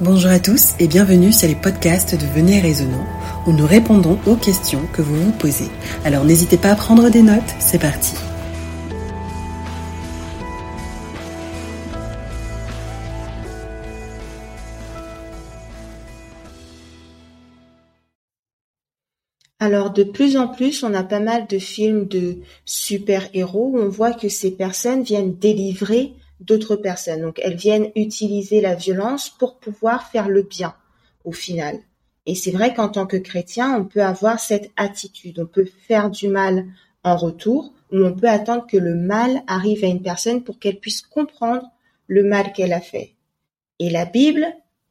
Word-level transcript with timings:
Bonjour 0.00 0.30
à 0.30 0.40
tous 0.40 0.72
et 0.80 0.88
bienvenue 0.88 1.32
sur 1.32 1.46
les 1.46 1.54
podcasts 1.54 2.14
de 2.14 2.26
Venez 2.26 2.60
Raisonnant 2.60 3.06
où 3.46 3.52
nous 3.52 3.66
répondons 3.66 4.18
aux 4.26 4.36
questions 4.36 4.86
que 4.92 5.02
vous 5.02 5.14
vous 5.14 5.32
posez. 5.32 5.68
Alors 6.04 6.24
n'hésitez 6.24 6.56
pas 6.56 6.70
à 6.70 6.74
prendre 6.74 7.10
des 7.10 7.22
notes, 7.22 7.42
c'est 7.60 7.78
parti. 7.78 8.14
Alors 19.60 19.92
de 19.92 20.04
plus 20.04 20.36
en 20.36 20.48
plus, 20.48 20.82
on 20.82 20.94
a 20.94 21.04
pas 21.04 21.20
mal 21.20 21.46
de 21.46 21.58
films 21.58 22.08
de 22.08 22.38
super-héros 22.64 23.72
où 23.74 23.78
on 23.78 23.88
voit 23.88 24.14
que 24.14 24.28
ces 24.28 24.50
personnes 24.52 25.02
viennent 25.02 25.34
délivrer 25.34 26.14
d'autres 26.42 26.76
personnes. 26.76 27.22
Donc 27.22 27.40
elles 27.42 27.56
viennent 27.56 27.90
utiliser 27.96 28.60
la 28.60 28.74
violence 28.74 29.30
pour 29.30 29.58
pouvoir 29.58 30.08
faire 30.10 30.28
le 30.28 30.42
bien 30.42 30.74
au 31.24 31.32
final. 31.32 31.78
Et 32.26 32.34
c'est 32.34 32.50
vrai 32.50 32.72
qu'en 32.74 32.88
tant 32.88 33.06
que 33.06 33.16
chrétien, 33.16 33.74
on 33.76 33.84
peut 33.84 34.02
avoir 34.02 34.38
cette 34.38 34.70
attitude. 34.76 35.40
On 35.40 35.46
peut 35.46 35.68
faire 35.88 36.10
du 36.10 36.28
mal 36.28 36.66
en 37.04 37.16
retour 37.16 37.72
ou 37.90 37.98
on 37.98 38.14
peut 38.14 38.28
attendre 38.28 38.66
que 38.66 38.76
le 38.76 38.94
mal 38.94 39.42
arrive 39.46 39.84
à 39.84 39.88
une 39.88 40.02
personne 40.02 40.44
pour 40.44 40.58
qu'elle 40.58 40.78
puisse 40.78 41.02
comprendre 41.02 41.70
le 42.06 42.22
mal 42.22 42.52
qu'elle 42.52 42.72
a 42.72 42.80
fait. 42.80 43.14
Et 43.78 43.90
la 43.90 44.04
Bible 44.04 44.46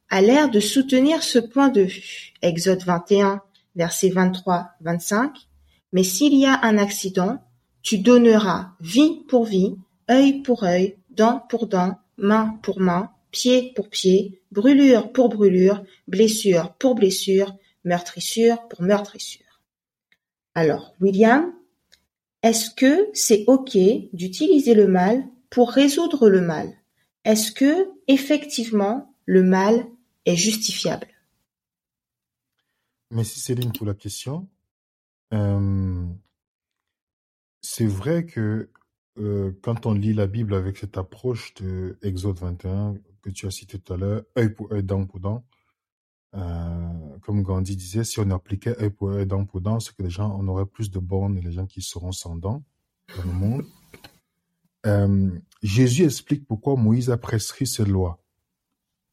a 0.10 0.22
l'air 0.22 0.50
de 0.50 0.60
soutenir 0.60 1.24
ce 1.24 1.40
point 1.40 1.70
de 1.70 1.82
vue. 1.82 2.34
Exode 2.42 2.84
21, 2.84 3.42
versets 3.76 4.10
23-25, 4.10 5.30
Mais 5.94 6.04
s'il 6.04 6.34
y 6.36 6.46
a 6.46 6.60
un 6.64 6.78
accident, 6.78 7.40
tu 7.82 7.98
donneras 7.98 8.72
vie 8.82 9.24
pour 9.28 9.46
vie, 9.46 9.76
œil 10.10 10.42
pour 10.42 10.64
œil, 10.64 10.98
dent 11.12 11.46
pour 11.50 11.68
dent, 11.68 12.00
main 12.18 12.60
pour 12.64 12.80
main, 12.80 13.12
pied 13.32 13.74
pour 13.76 13.90
pied, 13.90 14.42
brûlure 14.52 15.12
pour 15.12 15.30
brûlure, 15.30 15.84
blessure 16.08 16.74
pour 16.76 16.96
blessure, 16.96 17.56
meurtrissure 17.86 18.68
pour 18.68 18.82
meurtrissure. 18.82 19.62
Alors, 20.54 20.94
William, 21.00 21.54
est-ce 22.44 22.72
que 22.72 23.10
c'est 23.14 23.46
OK 23.48 23.78
d'utiliser 24.14 24.74
le 24.74 24.88
mal 24.88 25.24
pour 25.50 25.72
résoudre 25.72 26.30
le 26.30 26.42
mal? 26.42 26.74
Est-ce 27.24 27.52
que, 27.52 27.90
effectivement, 28.08 29.14
le 29.26 29.44
mal 29.44 29.86
est 30.26 30.36
justifiable? 30.36 31.08
Merci 33.12 33.40
Céline 33.40 33.72
pour 33.72 33.86
la 33.86 33.94
question. 33.94 34.48
Euh, 35.34 36.06
c'est 37.62 37.86
vrai 37.86 38.26
que 38.26 38.70
euh, 39.20 39.52
quand 39.62 39.86
on 39.86 39.94
lit 39.94 40.14
la 40.14 40.28
Bible 40.28 40.54
avec 40.54 40.78
cette 40.78 40.98
approche 40.98 41.54
de 41.56 41.98
Exode 42.02 42.40
21 42.40 42.96
que 43.22 43.30
tu 43.30 43.46
as 43.46 43.52
cité 43.52 43.78
tout 43.78 43.94
à 43.94 43.98
l'heure, 43.98 44.24
œil 44.38 44.54
pour 44.54 44.72
œil, 44.72 44.84
dent 44.84 45.06
pour 45.06 45.20
dent, 45.20 45.46
euh, 46.36 47.18
comme 47.22 47.44
Gandhi 47.44 47.76
disait, 47.76 48.04
si 48.04 48.20
on 48.20 48.30
appliquait 48.32 48.82
œil 48.82 48.90
pour 48.90 49.10
œil, 49.10 49.26
dent 49.26 49.46
pour 49.46 49.62
dent, 49.62 49.80
c'est 49.80 49.96
que 49.96 50.04
les 50.04 50.10
gens, 50.10 50.36
on 50.40 50.48
aurait 50.48 50.66
plus 50.66 50.90
de 50.90 51.00
bornes 51.00 51.38
et 51.38 51.42
les 51.42 51.52
gens 51.52 51.66
qui 51.66 51.82
seront 51.82 52.12
sans 52.12 52.36
dents 52.36 52.64
dans 53.16 53.24
le 53.24 53.34
monde. 53.34 53.66
Jésus 55.62 56.06
explique 56.06 56.48
pourquoi 56.48 56.76
Moïse 56.76 57.12
a 57.12 57.18
prescrit 57.18 57.68
cette 57.68 57.88
loi. 57.88 58.22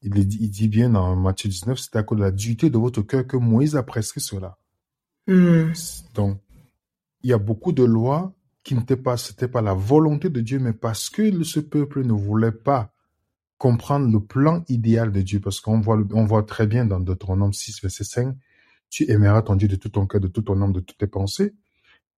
Il 0.01 0.27
dit, 0.27 0.69
bien 0.69 0.91
dans 0.91 1.17
Matthieu 1.17 1.51
19, 1.51 1.79
c'est 1.79 1.97
à 1.97 2.03
cause 2.03 2.19
de 2.19 2.23
la 2.23 2.31
dureté 2.31 2.71
de 2.71 2.79
votre 2.79 3.03
cœur 3.03 3.27
que 3.27 3.37
Moïse 3.37 3.75
a 3.75 3.83
prescrit 3.83 4.21
cela. 4.21 4.57
Hmm. 5.27 5.73
Donc, 6.15 6.41
il 7.23 7.31
y 7.31 7.33
a 7.33 7.39
beaucoup 7.39 7.73
de 7.73 7.83
lois 7.83 8.33
qui 8.63 8.75
n'étaient 8.75 8.97
pas, 8.97 9.17
c'était 9.17 9.49
pas 9.49 9.63
la 9.63 9.75
volonté 9.75 10.31
de 10.31 10.41
Dieu, 10.41 10.59
mais 10.59 10.73
parce 10.73 11.11
que 11.11 11.43
ce 11.45 11.61
peuple 11.61 12.05
ne 12.05 12.13
voulait 12.13 12.53
pas 12.53 12.93
comprendre 13.57 14.11
le 14.11 14.21
plan 14.21 14.65
idéal 14.69 15.11
de 15.13 15.21
Dieu, 15.21 15.41
parce 15.41 15.61
qu'on 15.61 15.81
voit, 15.81 15.99
on 16.13 16.25
voit 16.25 16.45
très 16.45 16.67
bien 16.67 16.85
dans 16.85 17.01
Deutéronome 17.01 17.53
6, 17.53 17.83
verset 17.83 18.05
5, 18.05 18.37
tu 18.91 19.11
aimeras 19.11 19.43
ton 19.43 19.57
Dieu 19.57 19.69
de 19.69 19.77
tout 19.77 19.89
ton 19.89 20.07
cœur, 20.07 20.21
de 20.21 20.29
tout 20.29 20.43
ton 20.43 20.61
âme, 20.63 20.73
de 20.73 20.81
toutes 20.81 20.99
tes 20.99 21.07
pensées. 21.07 21.55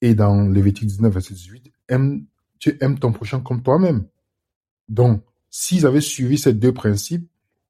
Et 0.02 0.14
dans 0.14 0.48
Lévitique 0.48 0.86
19, 0.86 1.12
verset 1.12 1.34
18, 1.34 1.72
aime, 1.88 2.26
tu 2.58 2.76
aimes 2.80 2.98
ton 2.98 3.12
prochain 3.12 3.40
comme 3.40 3.62
toi-même. 3.62 4.06
Donc, 4.88 5.22
s'ils 5.50 5.86
avaient 5.86 6.00
suivi 6.00 6.38
ces 6.38 6.52
deux 6.52 6.72
principes, 6.72 7.28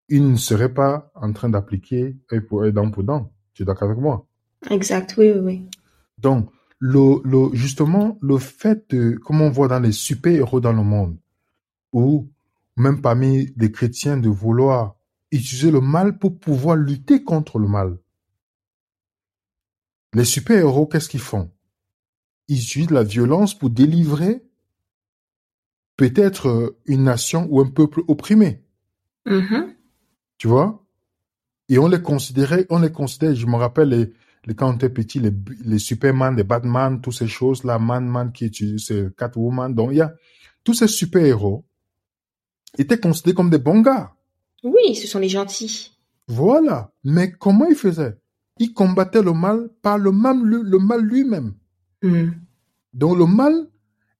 ils 0.09 0.28
ne 0.28 0.37
seraient 0.37 0.75
pas 0.75 1.11
en 1.15 1.33
train 1.33 1.49
d'appliquer 1.49 2.17
œil 2.33 2.41
pour 2.41 2.62
œil, 2.62 2.73
dent 2.73 2.91
pour 2.91 3.05
dent. 3.05 3.33
Tu 3.55 3.62
es 3.62 3.65
d'accord 3.67 3.89
avec 3.91 4.00
moi? 4.00 4.27
Exact, 4.69 5.15
oui, 5.17 5.31
oui, 5.33 5.41
oui. 5.41 5.69
Donc, 6.19 6.50
le, 6.81 7.21
le, 7.25 7.55
justement, 7.55 8.19
le 8.21 8.39
fait 8.39 8.91
de, 8.91 9.13
comme 9.17 9.43
on 9.43 9.51
voit 9.51 9.69
dans 9.69 9.81
les 9.81 9.93
super-héros 9.93 10.61
dans 10.61 10.73
le 10.73 10.83
monde, 10.83 11.17
ou 11.93 12.29
même 12.77 13.01
parmi 13.01 13.53
les 13.57 13.71
chrétiens 13.71 14.17
de 14.17 14.29
vouloir 14.29 14.97
utiliser 15.31 15.71
le 15.71 15.81
mal 15.81 16.19
pour 16.19 16.39
pouvoir 16.39 16.77
lutter 16.77 17.23
contre 17.23 17.59
le 17.59 17.69
mal. 17.69 17.99
Les 20.15 20.25
super-héros, 20.25 20.87
qu'est-ce 20.87 21.09
qu'ils 21.09 21.21
font? 21.21 21.53
Ils 22.49 22.57
utilisent 22.57 22.91
la 22.91 23.05
violence 23.05 23.57
pour 23.57 23.71
délivrer 23.71 24.43
peut-être 25.97 26.77
une 26.87 27.05
nation 27.05 27.47
ou 27.51 27.61
un 27.61 27.69
peuple 27.69 28.01
opprimé. 28.09 28.65
Mm-hmm. 29.27 29.75
Tu 30.39 30.49
vois? 30.49 30.85
Et 31.69 31.79
on 31.79 31.87
les 31.87 32.03
considérait, 32.03 32.67
on 32.71 32.81
les 32.81 32.91
considère, 32.91 33.35
je 33.35 33.47
me 33.47 33.57
rappelle 33.57 33.91
les 33.91 34.12
quand 34.56 34.71
on 34.71 34.75
était 34.75 34.89
petit, 34.89 35.21
les, 35.21 35.33
les 35.65 35.78
Superman, 35.78 36.37
les 36.37 36.45
Batman, 36.45 37.01
toutes 37.01 37.15
ces 37.15 37.28
choses-là, 37.28 37.78
Man 37.78 38.06
Man 38.06 38.33
qui 38.33 38.47
utilise 38.47 38.93
Catwoman. 39.17 39.75
Donc 39.75 39.91
il 39.93 39.99
y 39.99 40.01
a 40.01 40.15
tous 40.65 40.75
ces 40.75 40.89
super-héros 40.89 41.65
étaient 42.79 42.99
considérés 42.99 43.34
comme 43.34 43.50
des 43.50 43.59
bons 43.59 43.81
gars. 43.81 44.15
Oui, 44.62 44.95
ce 44.95 45.06
sont 45.06 45.19
les 45.19 45.29
gentils. 45.29 45.93
Voilà. 46.29 46.93
Mais 47.05 47.33
comment 47.33 47.67
ils 47.67 47.77
faisaient? 47.77 48.19
Ils 48.59 48.73
combattaient 48.73 49.23
le 49.23 49.33
mal 49.33 49.71
par 49.83 49.99
le 49.99 50.12
mal, 50.12 50.39
le, 50.43 50.79
mal 50.79 51.00
lui-même. 51.00 51.55
Mm. 52.03 52.31
Donc 52.93 53.19
le 53.19 53.27
mal 53.27 53.69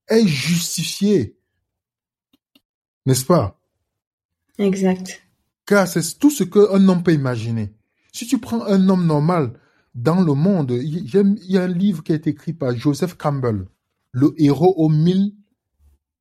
est 0.09 0.26
justifié. 0.26 1.36
N'est-ce 3.06 3.25
pas? 3.25 3.60
Exact 4.59 5.22
car 5.70 5.86
c'est 5.86 6.19
tout 6.19 6.30
ce 6.30 6.42
qu'un 6.42 6.88
homme 6.88 7.04
peut 7.04 7.14
imaginer. 7.14 7.72
Si 8.12 8.26
tu 8.26 8.38
prends 8.38 8.64
un 8.64 8.88
homme 8.88 9.06
normal 9.06 9.53
dans 9.94 10.20
le 10.20 10.34
monde, 10.34 10.70
il 10.70 11.10
y 11.12 11.58
a 11.58 11.62
un 11.62 11.66
livre 11.66 12.02
qui 12.02 12.12
a 12.12 12.16
été 12.16 12.30
écrit 12.30 12.52
par 12.52 12.76
Joseph 12.76 13.16
Campbell, 13.16 13.66
le 14.12 14.34
héros 14.38 14.74
aux 14.76 14.88
mille, 14.88 15.34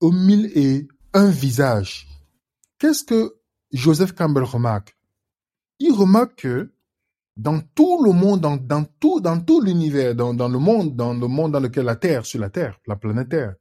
mille 0.01 0.51
et 0.55 0.87
un 1.13 1.29
visages. 1.29 2.07
Qu'est-ce 2.77 3.03
que 3.03 3.35
Joseph 3.71 4.13
Campbell 4.13 4.43
remarque? 4.43 4.97
Il 5.79 5.93
remarque 5.93 6.41
que 6.41 6.71
dans 7.37 7.61
tout 7.61 8.03
le 8.03 8.11
monde, 8.11 8.41
dans, 8.41 8.57
dans 8.57 8.83
tout, 8.83 9.21
dans 9.21 9.39
tout 9.39 9.61
l'univers, 9.61 10.13
dans, 10.13 10.33
dans 10.33 10.49
le 10.49 10.59
monde, 10.59 10.95
dans 10.95 11.13
le 11.13 11.27
monde 11.27 11.53
dans 11.53 11.59
lequel 11.59 11.85
la 11.85 11.95
Terre, 11.95 12.25
sur 12.25 12.39
la 12.39 12.49
Terre, 12.49 12.79
la 12.85 12.95
planète 12.95 13.29
Terre, 13.29 13.55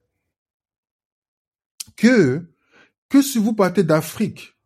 que, 1.96 2.48
que 3.08 3.22
si 3.22 3.38
vous 3.38 3.54
partez 3.54 3.84
d'Afrique, 3.84 4.56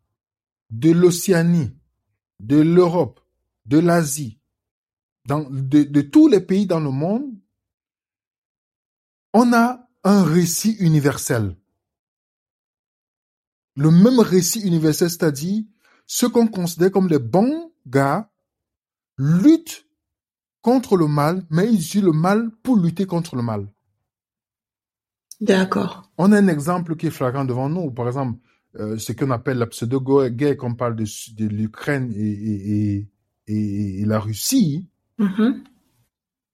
de 0.71 0.91
l'Océanie, 0.91 1.77
de 2.41 2.61
l'Europe, 2.61 3.21
de 3.67 3.79
l'Asie, 3.79 4.39
de, 5.27 5.83
de 5.85 6.01
tous 6.01 6.29
les 6.29 6.41
pays 6.41 6.67
dans 6.67 6.81
le 6.81 6.91
monde, 6.91 7.33
on 9.33 9.53
a 9.53 9.89
un 10.05 10.25
récit 10.25 10.77
universel. 10.81 11.57
Le 13.77 13.91
même 13.91 14.21
récit 14.21 14.61
universel, 14.61 15.09
c'est-à-dire 15.09 15.65
ceux 16.07 16.29
qu'on 16.29 16.47
considère 16.47 16.91
comme 16.91 17.09
les 17.09 17.19
bons 17.19 17.73
gars 17.87 18.31
luttent 19.17 19.87
contre 20.61 20.97
le 20.97 21.07
mal, 21.07 21.45
mais 21.51 21.67
ils 21.69 21.81
utilisent 21.81 22.05
le 22.05 22.13
mal 22.13 22.51
pour 22.63 22.77
lutter 22.77 23.07
contre 23.07 23.37
le 23.37 23.43
mal. 23.43 23.69
D'accord. 25.41 26.11
On 26.19 26.31
a 26.33 26.39
un 26.39 26.49
exemple 26.49 26.97
qui 26.97 27.07
est 27.09 27.11
flagrant 27.11 27.45
devant 27.45 27.69
nous. 27.69 27.91
Par 27.91 28.07
exemple, 28.07 28.39
euh, 28.79 28.97
ce 28.97 29.13
qu'on 29.13 29.31
appelle 29.31 29.59
la 29.59 29.67
pseudo-guerre, 29.67 30.57
quand 30.57 30.71
on 30.71 30.75
parle 30.75 30.95
de, 30.95 31.05
de 31.35 31.47
l'Ukraine 31.47 32.13
et, 32.15 33.09
et, 33.49 34.01
et, 34.01 34.05
la 34.05 34.21
Russie, 34.21 34.89
mm-hmm. 35.19 35.63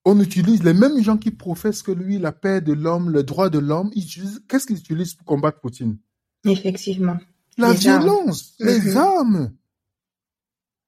on 0.04 0.20
utilise 0.20 0.62
les 0.62 0.74
mêmes 0.74 1.02
gens 1.02 1.16
qui 1.16 1.30
professent 1.30 1.82
que 1.82 1.92
lui 1.92 2.18
la 2.18 2.32
paix 2.32 2.60
de 2.60 2.72
l'homme, 2.72 3.10
le 3.10 3.22
droit 3.22 3.50
de 3.50 3.58
l'homme. 3.58 3.90
Qu'est-ce 4.48 4.66
qu'ils 4.66 4.78
utilisent 4.78 5.14
pour 5.14 5.26
combattre 5.26 5.60
Poutine? 5.60 5.98
Effectivement. 6.44 7.18
La 7.56 7.72
violence, 7.72 8.54
les 8.60 8.78
mm-hmm. 8.78 8.96
armes. 8.96 9.52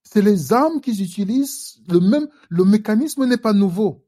C'est 0.05 0.23
les 0.23 0.53
armes 0.53 0.81
qu'ils 0.81 1.03
utilisent. 1.03 1.81
Le 1.89 2.01
même, 2.01 2.29
le 2.49 2.65
mécanisme 2.65 3.27
n'est 3.27 3.37
pas 3.37 3.53
nouveau. 3.53 4.07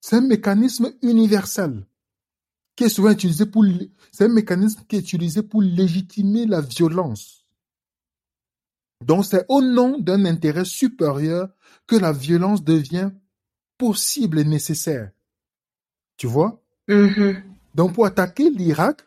C'est 0.00 0.16
un 0.16 0.20
mécanisme 0.20 0.92
universel 1.02 1.86
qui 2.76 2.84
est 2.84 2.88
souvent 2.88 3.10
utilisé 3.10 3.46
pour, 3.46 3.64
c'est 4.12 4.24
un 4.24 4.28
mécanisme 4.28 4.82
qui 4.88 4.96
est 4.96 5.00
utilisé 5.00 5.42
pour 5.42 5.62
légitimer 5.62 6.46
la 6.46 6.60
violence. 6.60 7.43
Donc 9.04 9.24
c'est 9.26 9.44
au 9.48 9.60
nom 9.60 9.98
d'un 9.98 10.24
intérêt 10.24 10.64
supérieur 10.64 11.48
que 11.86 11.96
la 11.96 12.12
violence 12.12 12.64
devient 12.64 13.10
possible 13.76 14.38
et 14.38 14.44
nécessaire. 14.44 15.10
Tu 16.16 16.26
vois? 16.26 16.62
Mm-hmm. 16.88 17.42
Donc 17.74 17.92
pour 17.92 18.06
attaquer 18.06 18.48
l'Irak, 18.50 19.02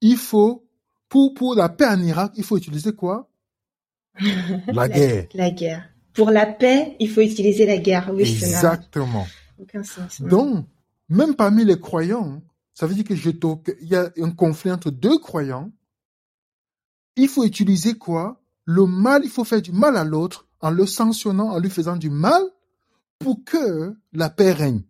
il 0.00 0.16
faut, 0.16 0.66
pour, 1.08 1.34
pour 1.34 1.54
la 1.54 1.68
paix 1.68 1.86
en 1.86 2.02
Irak, 2.02 2.32
il 2.36 2.42
faut 2.42 2.56
utiliser 2.56 2.92
quoi? 2.92 3.28
La 4.66 4.88
guerre. 4.88 5.26
La 5.34 5.50
guerre. 5.50 5.88
Pour 6.12 6.30
la 6.32 6.46
paix, 6.46 6.96
il 6.98 7.08
faut 7.08 7.20
utiliser 7.20 7.64
la 7.64 7.78
guerre. 7.78 8.10
Oui, 8.12 8.22
Exactement. 8.22 9.24
aucun 9.60 9.84
sens. 9.84 10.20
Donc, 10.20 10.66
même 11.08 11.36
parmi 11.36 11.64
les 11.64 11.78
croyants, 11.78 12.42
ça 12.74 12.88
veut 12.88 12.94
dire 12.96 13.04
que 13.04 13.14
je 13.14 13.30
qu'il 13.30 13.88
y 13.88 13.94
a 13.94 14.10
un 14.20 14.30
conflit 14.32 14.72
entre 14.72 14.90
deux 14.90 15.18
croyants. 15.18 15.70
Il 17.14 17.28
faut 17.28 17.44
utiliser 17.44 17.94
quoi? 17.94 18.40
Le 18.70 18.84
mal, 18.84 19.22
il 19.24 19.30
faut 19.30 19.44
faire 19.44 19.62
du 19.62 19.72
mal 19.72 19.96
à 19.96 20.04
l'autre 20.04 20.46
en 20.60 20.70
le 20.70 20.84
sanctionnant, 20.84 21.52
en 21.52 21.58
lui 21.58 21.70
faisant 21.70 21.96
du 21.96 22.10
mal 22.10 22.42
pour 23.18 23.42
que 23.42 23.96
la 24.12 24.28
paix 24.28 24.52
règne. 24.52 24.82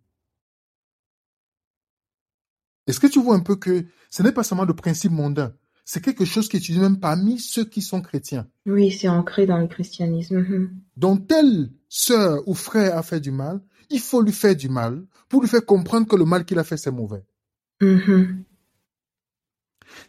Est-ce 2.87 2.99
que 2.99 3.07
tu 3.07 3.21
vois 3.21 3.35
un 3.35 3.39
peu 3.39 3.55
que 3.55 3.85
ce 4.09 4.21
n'est 4.21 4.33
pas 4.33 4.43
seulement 4.43 4.65
le 4.65 4.73
principe 4.73 5.13
mondain, 5.13 5.53
c'est 5.85 6.03
quelque 6.03 6.25
chose 6.25 6.49
qui 6.49 6.57
est 6.57 6.59
utilisé 6.59 6.81
même 6.81 6.99
parmi 6.99 7.39
ceux 7.39 7.63
qui 7.63 7.81
sont 7.81 8.01
chrétiens. 8.01 8.49
Oui, 8.65 8.91
c'est 8.91 9.07
ancré 9.07 9.45
dans 9.45 9.59
le 9.59 9.67
christianisme. 9.67 10.39
Mhm. 10.39 10.81
Donc, 10.97 11.27
telle 11.27 11.71
sœur 11.87 12.45
ou 12.49 12.55
frère 12.55 12.97
a 12.97 13.01
fait 13.01 13.21
du 13.21 13.31
mal, 13.31 13.61
il 13.89 14.01
faut 14.01 14.21
lui 14.21 14.33
faire 14.33 14.57
du 14.57 14.67
mal 14.67 15.05
pour 15.29 15.41
lui 15.41 15.47
faire 15.47 15.65
comprendre 15.65 16.05
que 16.05 16.17
le 16.17 16.25
mal 16.25 16.43
qu'il 16.43 16.59
a 16.59 16.65
fait, 16.65 16.75
c'est 16.75 16.91
mauvais. 16.91 17.23
Mhm. 17.79 18.43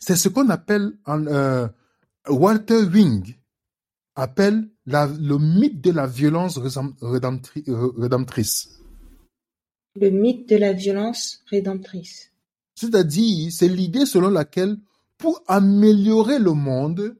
C'est 0.00 0.16
ce 0.16 0.28
qu'on 0.28 0.48
appelle, 0.48 0.98
en, 1.04 1.24
euh, 1.28 1.68
Walter 2.28 2.82
Wing 2.82 3.36
appelle 4.14 4.68
la- 4.86 5.06
le 5.06 5.38
mythe 5.38 5.80
de 5.80 5.90
la 5.92 6.06
violence 6.06 6.58
rédemptri- 6.58 7.64
euh, 7.68 7.92
rédemptrice. 7.96 8.80
Le 9.96 10.10
mythe 10.10 10.48
de 10.48 10.56
la 10.56 10.72
violence 10.72 11.42
rédemptrice. 11.50 12.32
C'est-à-dire, 12.74 13.50
c'est 13.52 13.68
l'idée 13.68 14.06
selon 14.06 14.28
laquelle 14.30 14.78
pour 15.18 15.42
améliorer 15.48 16.38
le 16.38 16.52
monde, 16.52 17.16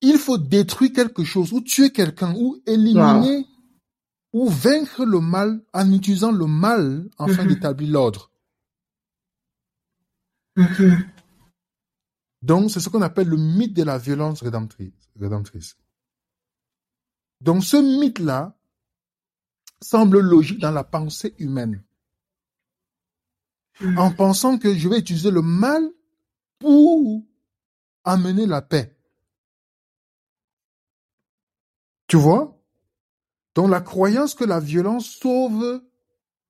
il 0.00 0.18
faut 0.18 0.38
détruire 0.38 0.92
quelque 0.92 1.24
chose 1.24 1.52
ou 1.52 1.60
tuer 1.60 1.90
quelqu'un 1.90 2.34
ou 2.36 2.60
éliminer 2.66 3.46
ou 4.32 4.48
vaincre 4.48 5.04
le 5.04 5.20
mal 5.20 5.62
en 5.72 5.92
utilisant 5.92 6.32
le 6.32 6.46
mal 6.46 7.08
afin 7.18 7.42
Mhm. 7.44 7.48
d'établir 7.48 7.90
l'ordre. 7.90 8.30
Mhm. 10.56 11.04
Donc, 12.42 12.70
c'est 12.70 12.80
ce 12.80 12.88
qu'on 12.88 13.02
appelle 13.02 13.28
le 13.28 13.36
mythe 13.36 13.74
de 13.74 13.82
la 13.82 13.98
violence 13.98 14.42
rédemptrice. 14.42 14.92
rédemptrice. 15.18 15.76
Donc, 17.40 17.64
ce 17.64 17.76
mythe-là 17.76 18.56
semble 19.80 20.20
logique 20.20 20.60
dans 20.60 20.70
la 20.70 20.84
pensée 20.84 21.34
humaine, 21.38 21.82
Mhm. 23.80 23.98
en 23.98 24.10
pensant 24.10 24.58
que 24.58 24.74
je 24.74 24.88
vais 24.88 24.98
utiliser 24.98 25.30
le 25.30 25.42
mal 25.42 25.86
pour 26.58 27.22
amener 28.04 28.46
la 28.46 28.62
paix. 28.62 28.96
Tu 32.06 32.16
vois? 32.16 32.58
Donc, 33.54 33.70
la 33.70 33.80
croyance 33.80 34.34
que 34.34 34.44
la 34.44 34.60
violence 34.60 35.06
sauve, 35.06 35.82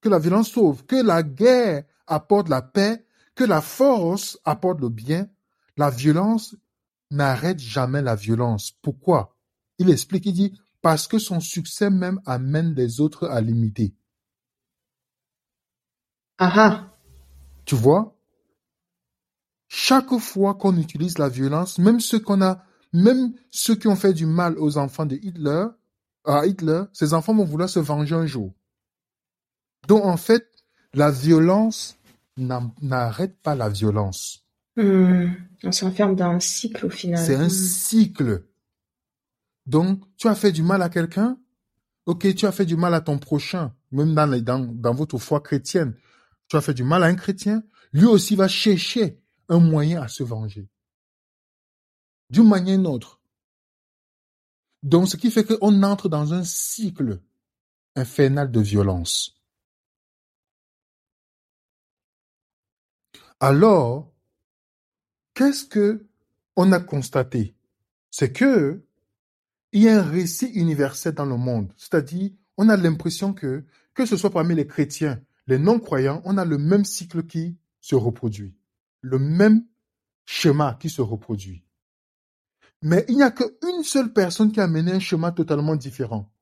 que 0.00 0.08
la 0.08 0.18
violence 0.18 0.50
sauve, 0.50 0.84
que 0.84 0.96
la 0.96 1.22
guerre 1.22 1.84
apporte 2.06 2.48
la 2.48 2.62
paix, 2.62 3.06
que 3.34 3.44
la 3.44 3.60
force 3.60 4.38
apporte 4.44 4.80
le 4.80 4.88
bien, 4.88 5.28
la 5.76 5.90
violence 5.90 6.56
n'arrête 7.10 7.58
jamais 7.58 8.02
la 8.02 8.14
violence. 8.14 8.72
Pourquoi? 8.82 9.36
Il 9.78 9.90
explique, 9.90 10.26
il 10.26 10.32
dit, 10.32 10.58
parce 10.80 11.06
que 11.06 11.18
son 11.18 11.40
succès 11.40 11.90
même 11.90 12.20
amène 12.26 12.74
les 12.74 13.00
autres 13.00 13.28
à 13.28 13.40
l'imiter. 13.40 13.94
Ah 16.38 16.52
ah. 16.56 16.92
Tu 17.64 17.74
vois? 17.74 18.16
Chaque 19.68 20.16
fois 20.18 20.54
qu'on 20.54 20.76
utilise 20.76 21.18
la 21.18 21.28
violence, 21.28 21.78
même 21.78 22.00
ceux 22.00 22.20
qu'on 22.20 22.40
a, 22.40 22.62
même 22.92 23.34
ceux 23.50 23.74
qui 23.74 23.88
ont 23.88 23.96
fait 23.96 24.12
du 24.12 24.26
mal 24.26 24.58
aux 24.58 24.78
enfants 24.78 25.06
de 25.06 25.16
Hitler, 25.16 25.66
à 26.24 26.46
Hitler, 26.46 26.84
ces 26.92 27.14
enfants 27.14 27.34
vont 27.34 27.44
vouloir 27.44 27.68
se 27.68 27.80
venger 27.80 28.14
un 28.14 28.26
jour. 28.26 28.52
Donc 29.88 30.04
en 30.04 30.16
fait, 30.16 30.46
la 30.94 31.10
violence 31.10 31.96
n'arrête 32.36 33.40
pas 33.42 33.54
la 33.54 33.68
violence. 33.68 34.45
Hmm. 34.76 35.32
On 35.64 35.72
s'enferme 35.72 36.14
dans 36.16 36.30
un 36.30 36.40
cycle 36.40 36.86
au 36.86 36.90
final. 36.90 37.24
C'est 37.24 37.34
un 37.36 37.46
Hmm. 37.46 37.50
cycle. 37.50 38.44
Donc, 39.64 40.02
tu 40.16 40.28
as 40.28 40.34
fait 40.34 40.52
du 40.52 40.62
mal 40.62 40.82
à 40.82 40.88
quelqu'un, 40.88 41.38
ok, 42.04 42.34
tu 42.34 42.46
as 42.46 42.52
fait 42.52 42.66
du 42.66 42.76
mal 42.76 42.94
à 42.94 43.00
ton 43.00 43.18
prochain, 43.18 43.74
même 43.90 44.14
dans, 44.14 44.26
les- 44.26 44.42
dans, 44.42 44.60
dans 44.60 44.94
votre 44.94 45.18
foi 45.18 45.40
chrétienne, 45.40 45.96
tu 46.48 46.56
as 46.56 46.60
fait 46.60 46.74
du 46.74 46.84
mal 46.84 47.02
à 47.02 47.06
un 47.06 47.14
chrétien, 47.16 47.64
lui 47.92 48.04
aussi 48.06 48.36
va 48.36 48.46
chercher 48.48 49.18
un 49.48 49.58
moyen 49.58 50.02
à 50.02 50.08
se 50.08 50.22
venger. 50.22 50.68
D'une 52.30 52.48
manière 52.48 52.74
ou 52.74 52.82
d'une 52.82 52.86
autre. 52.86 53.20
Donc, 54.82 55.08
ce 55.08 55.16
qui 55.16 55.30
fait 55.30 55.44
qu'on 55.44 55.82
entre 55.82 56.08
dans 56.08 56.32
un 56.34 56.44
cycle 56.44 57.20
infernal 57.96 58.52
de 58.52 58.60
violence. 58.60 59.40
Alors, 63.40 64.12
qu'est-ce 65.36 65.64
que 65.64 66.04
on 66.56 66.72
a 66.72 66.80
constaté? 66.80 67.54
C'est 68.10 68.32
que 68.32 68.82
il 69.72 69.82
y 69.82 69.88
a 69.88 70.00
un 70.00 70.02
récit 70.02 70.46
universel 70.46 71.14
dans 71.14 71.26
le 71.26 71.36
monde. 71.36 71.72
C'est-à-dire, 71.76 72.32
on 72.56 72.68
a 72.68 72.76
l'impression 72.76 73.34
que, 73.34 73.64
que 73.94 74.06
ce 74.06 74.16
soit 74.16 74.30
parmi 74.30 74.54
les 74.54 74.66
chrétiens, 74.66 75.20
les 75.46 75.58
non-croyants, 75.58 76.22
on 76.24 76.38
a 76.38 76.44
le 76.44 76.56
même 76.56 76.84
cycle 76.84 77.24
qui 77.24 77.58
se 77.80 77.94
reproduit. 77.94 78.56
Le 79.02 79.18
même 79.18 79.66
schéma 80.24 80.76
qui 80.80 80.88
se 80.88 81.02
reproduit. 81.02 81.62
Mais 82.82 83.04
il 83.08 83.16
n'y 83.16 83.22
a 83.22 83.30
qu'une 83.30 83.84
seule 83.84 84.12
personne 84.12 84.50
qui 84.50 84.60
a 84.60 84.66
mené 84.66 84.92
un 84.92 85.00
schéma 85.00 85.30
totalement 85.30 85.76
différent. 85.76 86.32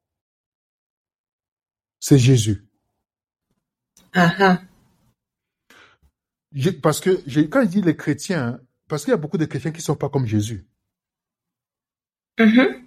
C'est 1.98 2.18
Jésus. 2.18 2.66
Ah 4.12 4.34
ah. 4.38 4.62
Parce 6.82 7.00
que 7.00 7.10
quand 7.48 7.62
je 7.62 7.68
dis 7.68 7.82
les 7.82 7.96
chrétiens, 7.96 8.46
hein, 8.46 8.60
parce 8.88 9.04
qu'il 9.04 9.10
y 9.12 9.14
a 9.14 9.18
beaucoup 9.18 9.38
de 9.38 9.44
chrétiens 9.46 9.70
qui 9.72 9.78
ne 9.78 9.82
sont 9.84 9.96
pas 9.96 10.08
comme 10.08 10.26
Jésus. 10.26 10.66
Mhm. 12.38 12.84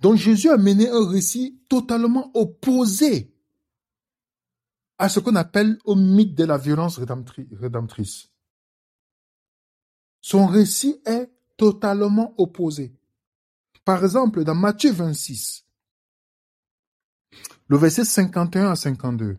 Donc 0.00 0.16
Jésus 0.16 0.50
a 0.50 0.56
mené 0.56 0.88
un 0.88 1.08
récit 1.08 1.58
totalement 1.68 2.30
opposé 2.34 3.32
à 4.98 5.08
ce 5.08 5.20
qu'on 5.20 5.36
appelle 5.36 5.78
au 5.84 5.94
mythe 5.94 6.34
de 6.34 6.44
la 6.44 6.58
violence 6.58 6.98
rédemptri- 6.98 7.48
rédemptrice. 7.56 8.30
Son 10.20 10.46
récit 10.46 11.00
est 11.04 11.30
totalement 11.56 12.34
opposé. 12.38 12.94
Par 13.84 14.04
exemple, 14.04 14.44
dans 14.44 14.54
Matthieu 14.54 14.92
26, 14.92 15.64
le 17.66 17.76
verset 17.76 18.04
51 18.04 18.70
à 18.70 18.76
52, 18.76 19.38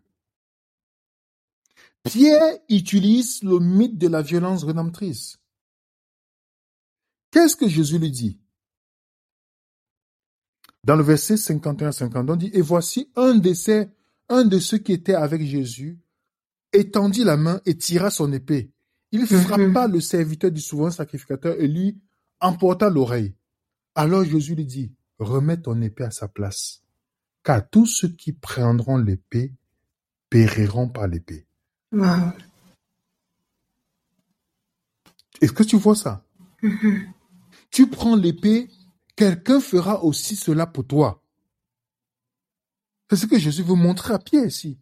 Pierre 2.04 2.60
utilise 2.68 3.42
le 3.44 3.60
mythe 3.60 3.98
de 3.98 4.10
la 4.10 4.22
violence 4.22 4.66
rédemptrice. 4.66 5.40
Qu'est-ce 7.34 7.56
que 7.56 7.68
Jésus 7.68 7.98
lui 7.98 8.12
dit? 8.12 8.40
Dans 10.84 10.96
le 10.96 11.02
verset 11.02 11.36
51 11.36 11.88
à 11.88 11.92
52, 11.92 12.34
on 12.34 12.36
dit, 12.36 12.52
Et 12.54 12.62
voici 12.62 13.10
un 13.16 13.34
de, 13.34 13.56
ces, 13.56 13.90
un 14.30 14.46
de 14.46 14.60
ceux 14.60 14.78
qui 14.78 14.94
étaient 14.94 15.16
avec 15.16 15.42
Jésus 15.42 16.00
étendit 16.74 17.24
la 17.24 17.36
main 17.36 17.60
et 17.66 17.76
tira 17.76 18.12
son 18.12 18.32
épée. 18.32 18.72
Il 19.12 19.26
frappa 19.26 19.88
le 19.88 20.00
serviteur 20.00 20.52
du 20.52 20.62
souverain 20.62 20.92
sacrificateur 20.92 21.60
et 21.60 21.68
lui 21.68 22.00
emporta 22.40 22.92
l'oreille. 22.92 23.34
Alors 23.96 24.24
Jésus 24.24 24.54
lui 24.54 24.66
dit, 24.66 24.94
remets 25.18 25.60
ton 25.60 25.82
épée 25.82 26.04
à 26.04 26.12
sa 26.12 26.28
place, 26.28 26.84
car 27.44 27.68
tous 27.68 27.88
ceux 27.88 28.10
qui 28.10 28.32
prendront 28.32 28.98
l'épée 28.98 29.54
périront 30.30 30.88
par 30.88 31.08
l'épée. 31.08 31.48
Wow. 31.92 32.34
Est-ce 35.42 35.52
que 35.52 35.64
tu 35.64 35.78
vois 35.78 35.96
ça? 35.96 36.24
Mhm. 36.62 37.14
Tu 37.74 37.88
prends 37.88 38.16
l'épée, 38.16 38.70
quelqu'un 39.16 39.60
fera 39.60 40.04
aussi 40.04 40.36
cela 40.36 40.68
pour 40.68 40.86
toi. 40.86 41.24
C'est 43.10 43.16
ce 43.16 43.26
que 43.26 43.40
Jésus 43.40 43.64
veut 43.64 43.74
montrer 43.74 44.14
à 44.14 44.20
Pierre 44.20 44.46
ici. 44.46 44.78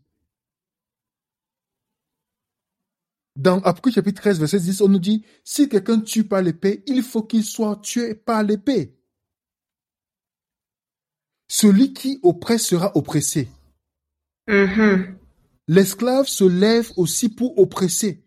Dans 3.38 3.60
Apocalypse 3.62 3.96
chapitre 3.96 4.22
13, 4.22 4.40
verset 4.40 4.60
10, 4.60 4.82
on 4.82 4.90
nous 4.90 5.00
dit, 5.00 5.24
si 5.46 5.70
quelqu'un 5.70 6.02
tue 6.02 6.26
par 6.26 6.42
l'épée, 6.42 6.84
il 6.86 7.02
faut 7.02 7.24
qu'il 7.24 7.46
soit 7.46 7.78
tué 7.78 8.14
par 8.14 8.44
l'épée. 8.44 8.94
Celui 11.48 11.94
qui 11.94 12.20
oppresse 12.24 12.68
sera 12.68 12.92
oppressé. 12.98 13.48
Mhm. 14.50 15.18
L'esclave 15.70 16.28
se 16.28 16.44
lève 16.44 16.92
aussi 16.98 17.30
pour 17.30 17.58
oppresser. 17.58 18.26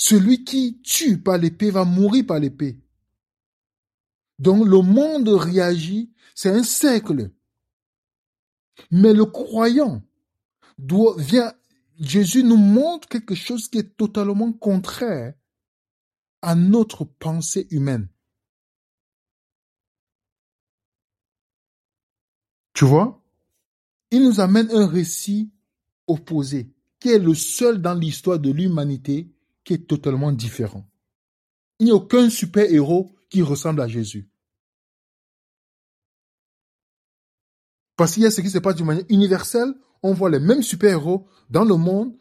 Celui 0.00 0.44
qui 0.44 0.80
tue 0.80 1.18
par 1.18 1.38
l'épée 1.38 1.72
va 1.72 1.84
mourir 1.84 2.24
par 2.24 2.38
l'épée. 2.38 2.78
Donc 4.38 4.64
le 4.64 4.80
monde 4.80 5.28
réagit, 5.28 6.12
c'est 6.36 6.50
un 6.50 6.62
cercle. 6.62 7.32
Mais 8.92 9.12
le 9.12 9.24
croyant 9.24 10.00
doit, 10.78 11.16
vient, 11.18 11.52
Jésus 11.98 12.44
nous 12.44 12.56
montre 12.56 13.08
quelque 13.08 13.34
chose 13.34 13.68
qui 13.68 13.78
est 13.78 13.96
totalement 13.96 14.52
contraire 14.52 15.34
à 16.42 16.54
notre 16.54 17.04
pensée 17.04 17.66
humaine. 17.72 18.08
Tu 22.72 22.84
vois? 22.84 23.20
Il 24.12 24.22
nous 24.22 24.38
amène 24.38 24.70
un 24.70 24.86
récit 24.86 25.50
opposé, 26.06 26.70
qui 27.00 27.08
est 27.08 27.18
le 27.18 27.34
seul 27.34 27.82
dans 27.82 27.94
l'histoire 27.94 28.38
de 28.38 28.52
l'humanité 28.52 29.28
qui 29.68 29.74
est 29.74 29.86
totalement 29.86 30.32
différent. 30.32 30.88
Il 31.78 31.84
n'y 31.84 31.90
a 31.90 31.94
aucun 31.94 32.30
super-héros 32.30 33.14
qui 33.28 33.42
ressemble 33.42 33.82
à 33.82 33.86
Jésus. 33.86 34.30
Parce 37.94 38.14
qu'il 38.14 38.22
y 38.22 38.26
a 38.26 38.30
ce 38.30 38.40
qui 38.40 38.48
se 38.48 38.58
passe 38.60 38.76
d'une 38.76 38.86
manière 38.86 39.04
universelle, 39.10 39.74
on 40.02 40.14
voit 40.14 40.30
les 40.30 40.38
mêmes 40.38 40.62
super-héros 40.62 41.28
dans 41.50 41.66
le 41.66 41.76
monde 41.76 42.16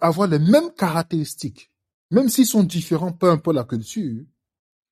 avoir 0.00 0.26
les 0.26 0.40
mêmes 0.40 0.72
caractéristiques. 0.76 1.70
Même 2.10 2.28
s'ils 2.28 2.46
sont 2.46 2.64
différents, 2.64 3.12
peu 3.12 3.30
importe 3.30 3.54
la 3.54 3.62
culture. 3.62 4.24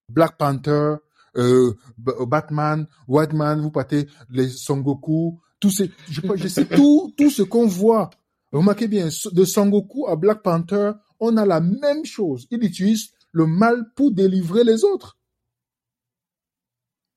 Black 0.08 0.38
Panther, 0.38 0.94
euh, 1.36 1.74
Batman, 1.98 2.86
Whiteman, 3.08 3.60
vous 3.60 3.72
partez 3.72 4.06
les 4.30 4.48
Son 4.48 4.78
Goku, 4.78 5.40
tout 5.58 5.70
ces, 5.70 5.90
je, 6.08 6.20
je 6.36 6.46
sais 6.46 6.66
tout, 6.66 7.12
tout 7.16 7.30
ce 7.30 7.42
qu'on 7.42 7.66
voit. 7.66 8.10
Remarquez 8.52 8.86
bien, 8.86 9.08
de 9.32 9.44
Son 9.44 9.68
Goku 9.68 10.06
à 10.06 10.14
Black 10.14 10.42
Panther, 10.42 10.92
on 11.20 11.36
a 11.36 11.46
la 11.46 11.60
même 11.60 12.04
chose. 12.04 12.46
Il 12.50 12.64
utilise 12.64 13.12
le 13.32 13.46
mal 13.46 13.92
pour 13.94 14.10
délivrer 14.10 14.64
les 14.64 14.84
autres. 14.84 15.18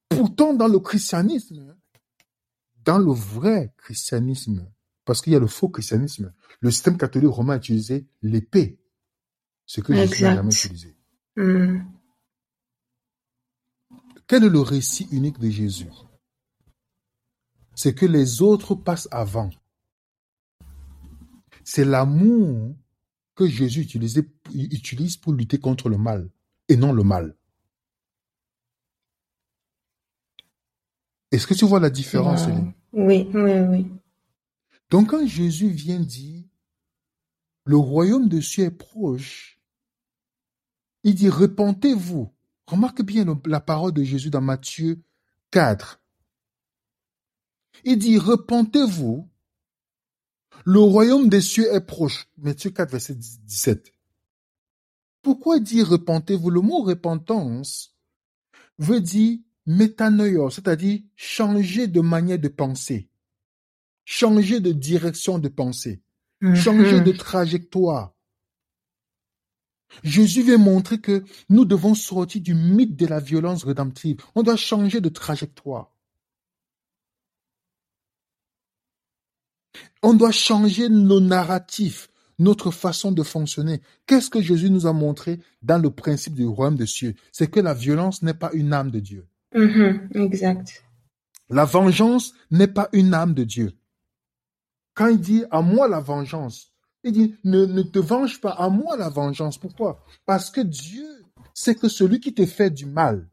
Pourtant, 0.10 0.54
dans 0.54 0.68
le 0.68 0.80
christianisme, 0.80 1.76
dans 2.84 3.00
le 3.00 3.12
vrai 3.12 3.74
christianisme, 3.78 4.70
parce 5.06 5.22
qu'il 5.22 5.34
y 5.34 5.36
a 5.36 5.40
le 5.40 5.48
faux 5.48 5.70
christianisme, 5.70 6.34
le 6.60 6.72
système 6.72 6.98
catholique 6.98 7.32
romain 7.32 7.58
utilisait 7.58 8.06
l'épée, 8.22 8.80
ce 9.66 9.82
que 9.82 9.94
Jésus 9.94 10.24
n'a 10.24 10.36
jamais 10.36 10.54
utilisé. 10.54 10.96
Hmm. 11.36 11.80
Quel 14.28 14.44
est 14.44 14.50
le 14.50 14.60
récit 14.60 15.08
unique 15.12 15.40
de 15.40 15.50
Jésus? 15.50 15.90
C'est 17.76 17.96
que 17.96 18.06
les 18.06 18.42
autres 18.42 18.76
passent 18.76 19.08
avant. 19.12 19.50
C'est 21.64 21.86
l'amour 21.86 22.76
que 23.36 23.48
Jésus 23.48 23.82
utilise 23.82 25.18
pour 25.18 25.34
lutter 25.34 25.60
contre 25.60 25.90
le 25.90 25.98
mal 25.98 26.30
et 26.70 26.76
non 26.76 26.94
le 26.94 27.04
mal. 27.04 27.36
Est-ce 31.32 31.48
que 31.48 31.56
tu 31.56 31.66
vois 31.66 31.80
la 31.80 31.90
différence, 31.90 32.46
Oui, 32.92 33.28
oui, 33.34 33.60
oui. 33.70 33.88
Donc 34.92 35.10
quand 35.10 35.26
Jésus 35.26 35.70
vient 35.70 36.00
dire, 36.00 36.44
le 37.66 37.78
royaume 37.78 38.30
de 38.30 38.40
Dieu 38.40 38.66
est 38.66 38.72
proche, 38.72 39.60
il 41.04 41.16
dit, 41.16 41.30
repentez-vous. 41.30 42.32
Remarque 42.68 43.02
bien 43.02 43.26
la 43.46 43.60
parole 43.60 43.94
de 43.94 44.04
Jésus 44.04 44.30
dans 44.30 44.42
Matthieu 44.42 45.02
4. 45.52 46.02
Il 47.84 47.98
dit, 47.98 48.18
repentez-vous, 48.18 49.28
le 50.66 50.80
royaume 50.80 51.30
des 51.30 51.42
cieux 51.42 51.74
est 51.74 51.82
proche. 51.82 52.28
Matthieu 52.38 52.70
4, 52.70 52.92
verset 52.92 53.16
17. 53.16 53.92
Pourquoi 55.22 55.60
dire 55.60 55.88
repentez-vous? 55.88 56.50
Le 56.50 56.62
mot 56.62 56.84
repentance 56.84 57.96
veut 58.78 59.02
dire 59.02 59.40
métanoïos, 59.66 60.52
c'est-à-dire 60.52 61.00
changer 61.16 61.88
de 61.88 62.02
manière 62.02 62.40
de 62.40 62.50
penser, 62.50 63.10
changer 64.04 64.60
de 64.60 64.72
direction 64.72 65.40
de 65.40 65.48
pensée, 65.48 66.02
mhm. 66.42 66.56
changer 66.56 67.02
de 67.02 67.12
trajectoire. 67.12 68.14
Jésus 70.04 70.42
veut 70.42 70.58
montrer 70.58 71.00
que 71.00 71.24
nous 71.50 71.66
devons 71.66 71.94
sortir 71.94 72.42
du 72.42 72.56
mythe 72.56 72.96
de 72.96 73.06
la 73.06 73.20
violence 73.20 73.64
rédemptive. 73.64 74.18
On 74.34 74.42
doit 74.42 74.56
changer 74.56 75.02
de 75.02 75.10
trajectoire. 75.10 75.93
On 80.02 80.14
doit 80.14 80.32
changer 80.32 80.90
nos 80.90 81.20
narratifs, 81.20 82.10
notre 82.40 82.72
façon 82.72 83.12
de 83.12 83.24
fonctionner. 83.24 83.82
Qu'est-ce 84.06 84.30
que 84.30 84.42
Jésus 84.42 84.70
nous 84.70 84.86
a 84.86 84.94
montré 84.94 85.40
dans 85.62 85.78
le 85.78 85.90
principe 85.90 86.34
du 86.34 86.46
royaume 86.46 86.76
de 86.76 86.86
cieux? 86.86 87.16
C'est 87.32 87.50
que 87.50 87.60
la 87.60 87.74
violence 87.74 88.22
n'est 88.22 88.34
pas 88.34 88.52
une 88.54 88.74
âme 88.74 88.92
de 88.92 89.00
Dieu. 89.00 89.28
Mm-hmm, 89.56 90.18
exact. 90.18 90.84
La 91.50 91.66
vengeance 91.66 92.34
n'est 92.52 92.68
pas 92.68 92.90
une 92.94 93.14
âme 93.14 93.34
de 93.34 93.44
Dieu. 93.44 93.74
Quand 94.94 95.08
il 95.08 95.20
dit 95.20 95.44
à 95.52 95.62
moi 95.62 95.88
la 95.88 96.00
vengeance, 96.00 96.72
il 97.04 97.12
dit 97.12 97.36
ne, 97.44 97.66
ne 97.66 97.82
te 97.82 98.00
venge 98.00 98.40
pas 98.40 98.52
à 98.52 98.70
moi 98.70 98.96
la 98.98 99.10
vengeance. 99.10 99.58
Pourquoi? 99.58 100.04
Parce 100.26 100.50
que 100.50 100.62
Dieu 100.62 101.06
sait 101.54 101.76
que 101.76 101.90
celui 101.90 102.20
qui 102.20 102.34
te 102.34 102.46
fait 102.46 102.70
du 102.70 102.86
mal, 102.86 103.28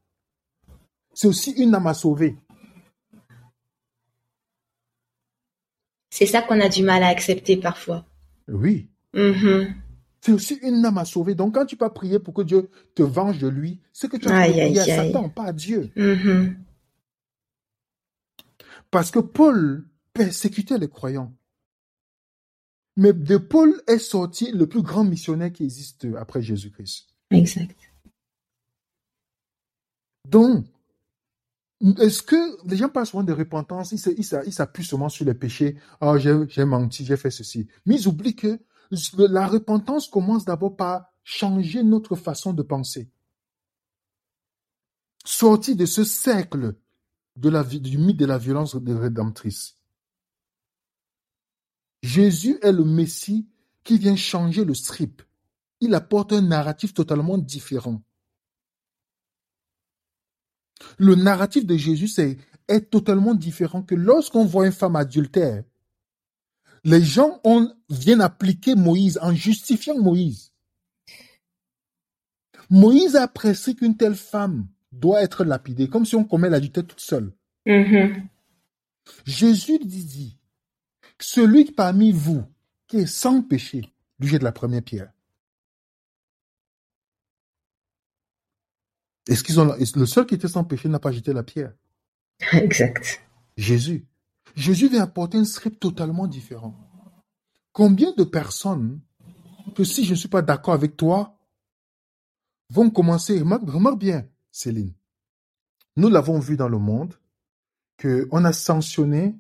c'est 1.15 1.29
aussi 1.29 1.53
une 1.53 1.75
âme 1.75 1.87
à 1.87 1.95
sauver. 1.95 2.37
C'est 6.21 6.27
ça 6.27 6.43
qu'on 6.43 6.61
a 6.61 6.69
du 6.69 6.83
mal 6.83 7.03
à 7.03 7.07
accepter 7.07 7.57
parfois. 7.57 8.05
Oui. 8.47 8.91
Mm-hmm. 9.15 9.73
C'est 10.21 10.33
aussi 10.33 10.59
une 10.63 10.85
âme 10.85 10.99
à 10.99 11.07
sauver. 11.07 11.35
Donc, 11.35 11.55
quand 11.55 11.65
tu 11.65 11.79
peux 11.79 11.89
prier 11.89 12.19
pour 12.19 12.35
que 12.35 12.43
Dieu 12.43 12.69
te 12.95 13.03
venge 13.03 13.39
de 13.39 13.49
lui, 13.49 13.81
c'est 13.95 14.11
que 14.11 14.19
tu 14.19 14.29
as 14.29 14.47
prié 14.47 14.79
à 14.79 14.85
Satan, 14.85 15.31
pas 15.31 15.45
à 15.45 15.53
Dieu. 15.55 15.91
Mm-hmm. 15.97 16.57
Parce 18.91 19.11
que 19.11 19.19
Paul 19.19 19.89
persécutait 20.13 20.77
les 20.77 20.89
croyants. 20.89 21.33
Mais 22.99 23.15
de 23.15 23.39
Paul 23.39 23.81
est 23.87 23.99
sorti 23.99 24.53
le 24.53 24.67
plus 24.67 24.83
grand 24.83 25.05
missionnaire 25.05 25.51
qui 25.51 25.65
existe 25.65 26.07
après 26.19 26.43
Jésus-Christ. 26.43 27.09
Exact. 27.31 27.79
Donc, 30.29 30.67
est-ce 31.99 32.23
que 32.23 32.69
les 32.69 32.77
gens 32.77 32.89
parlent 32.91 33.07
souvent 33.07 33.23
de 33.23 33.33
repentance, 33.33 33.93
ils 33.93 34.53
s'appuient 34.53 34.85
seulement 34.85 35.09
sur 35.09 35.25
les 35.25 35.35
péchés. 35.35 35.77
Oh, 36.01 36.17
j'ai 36.19 36.65
menti, 36.65 37.05
j'ai 37.05 37.17
fait 37.17 37.31
ceci. 37.31 37.69
Mais 37.87 37.97
ils 37.97 38.07
oublient 38.07 38.37
que 38.37 38.61
la 39.17 39.47
repentance 39.47 40.09
commence 40.09 40.45
d'abord 40.45 40.77
par 40.77 41.07
changer 41.25 41.83
notre 41.83 42.17
façon 42.17 42.53
de 42.53 42.63
penser. 42.63 43.11
Sortir 45.25 45.77
de 45.77 45.87
ce 45.87 46.05
cercle 46.05 46.75
de 47.37 47.49
la, 47.49 47.65
du 47.65 47.99
mythe 47.99 48.19
de 48.19 48.27
la 48.27 48.37
violence 48.37 48.75
rédemptrice. 48.75 49.77
Jésus 52.03 52.59
est 52.63 52.73
le 52.73 52.85
Messie 52.85 53.49
qui 53.85 53.99
vient 53.99 54.17
changer 54.17 54.65
le 54.65 54.75
strip. 54.75 55.23
Il 55.81 55.95
apporte 55.95 56.33
un 56.33 56.43
narratif 56.43 56.93
totalement 56.93 57.39
différent. 57.39 58.03
Le 60.99 61.15
narratif 61.15 61.67
de 61.67 61.77
Jésus 61.77 62.11
est, 62.19 62.39
est 62.69 62.91
totalement 62.91 63.35
différent 63.35 63.83
que 63.83 63.95
lorsqu'on 63.95 64.45
voit 64.45 64.67
une 64.67 64.73
femme 64.73 64.97
adultère, 64.97 65.65
les 66.85 67.03
gens 67.03 67.41
viennent 67.89 68.21
appliquer 68.21 68.75
Moïse 68.75 69.19
en 69.21 69.35
justifiant 69.35 69.99
Moïse. 69.99 70.53
Moïse 72.71 73.17
a 73.17 73.25
apprécié 73.25 73.75
qu'une 73.75 73.97
telle 73.97 74.15
femme 74.15 74.67
doit 74.93 75.23
être 75.23 75.45
lapidée, 75.45 75.89
comme 75.89 76.07
si 76.07 76.15
on 76.15 76.25
commet 76.25 76.49
l'adultère 76.49 76.87
toute 76.87 77.01
seule. 77.01 77.33
Mm-hmm. 77.67 78.23
Jésus 79.27 79.79
dit, 79.79 80.39
celui 81.21 81.65
parmi 81.65 82.13
vous 82.13 82.45
qui 82.87 82.99
est 82.99 83.07
sans 83.07 83.43
péché, 83.43 83.83
lui 84.19 84.29
jette 84.29 84.43
la 84.43 84.53
première 84.53 84.83
pierre. 84.83 85.13
Est-ce 89.31 89.45
qu'ils 89.45 89.61
ont 89.61 89.77
le 89.79 90.07
seul 90.07 90.27
qui 90.27 90.35
était 90.35 90.49
sans 90.49 90.65
péché 90.65 90.89
n'a 90.89 90.99
pas 90.99 91.13
jeté 91.13 91.33
la 91.33 91.45
pierre? 91.45 91.73
Exact. 92.53 93.23
Jésus. 93.57 94.05
Jésus 94.57 94.89
vient 94.89 95.05
apporter 95.05 95.39
un 95.39 95.45
script 95.45 95.79
totalement 95.79 96.27
différent. 96.27 96.75
Combien 97.73 98.13
de 98.13 98.25
personnes 98.25 99.01
que 99.77 99.85
si 99.85 100.05
je 100.05 100.11
ne 100.11 100.17
suis 100.17 100.29
pas 100.29 100.43
d'accord 100.43 100.75
avec 100.75 100.97
toi 100.97 101.39
vont 102.71 102.91
commencer, 102.91 103.39
remarque, 103.39 103.99
bien, 103.99 104.27
Céline, 104.51 104.93
nous 105.97 106.09
l'avons 106.09 106.41
vu 106.41 106.57
dans 106.57 106.69
le 106.69 106.79
monde, 106.79 107.15
qu'on 108.03 108.45
a 108.45 108.53
sanctionné 108.53 109.37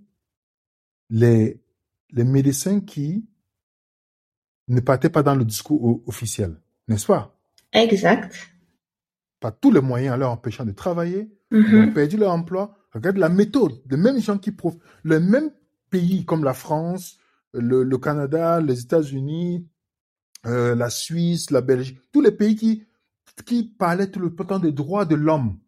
les, 1.08 1.60
les 2.10 2.24
médecins 2.24 2.80
qui 2.80 3.26
ne 4.68 4.78
partaient 4.78 5.10
pas 5.10 5.24
dans 5.24 5.34
le 5.34 5.44
discours 5.44 6.00
officiel, 6.06 6.60
n'est-ce 6.86 7.06
pas? 7.06 7.36
Exact. 7.72 8.50
Par 9.40 9.58
tous 9.58 9.70
les 9.70 9.80
moyens, 9.80 10.14
en 10.14 10.18
leur 10.18 10.30
empêchant 10.30 10.64
de 10.64 10.72
travailler, 10.72 11.32
ils 11.50 11.58
ont 11.58 11.62
mm-hmm. 11.62 11.92
perdu 11.94 12.16
leur 12.18 12.32
emploi, 12.32 12.76
Regarde 12.92 13.18
la 13.18 13.28
méthode. 13.28 13.80
Les 13.88 13.96
mêmes 13.96 14.20
gens 14.20 14.38
qui 14.38 14.52
profitent, 14.52 14.82
les 15.04 15.20
mêmes 15.20 15.50
pays 15.90 16.24
comme 16.24 16.44
la 16.44 16.54
France, 16.54 17.18
le, 17.52 17.96
Canada, 17.96 18.60
les 18.60 18.80
États-Unis, 18.80 19.68
euh, 20.46 20.74
la 20.74 20.90
Suisse, 20.90 21.50
la 21.50 21.60
Belgique, 21.60 22.00
tous 22.12 22.20
les 22.20 22.32
pays 22.32 22.56
qui, 22.56 22.84
qui 23.44 23.64
parlaient 23.64 24.10
tout 24.10 24.20
le 24.20 24.34
temps 24.34 24.58
des 24.58 24.72
droits 24.72 25.04
de 25.04 25.14
l'homme. 25.14 25.58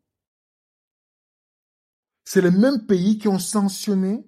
C'est 2.24 2.40
les 2.40 2.50
mêmes 2.50 2.86
pays 2.86 3.18
qui 3.18 3.28
ont 3.28 3.38
sanctionné 3.38 4.24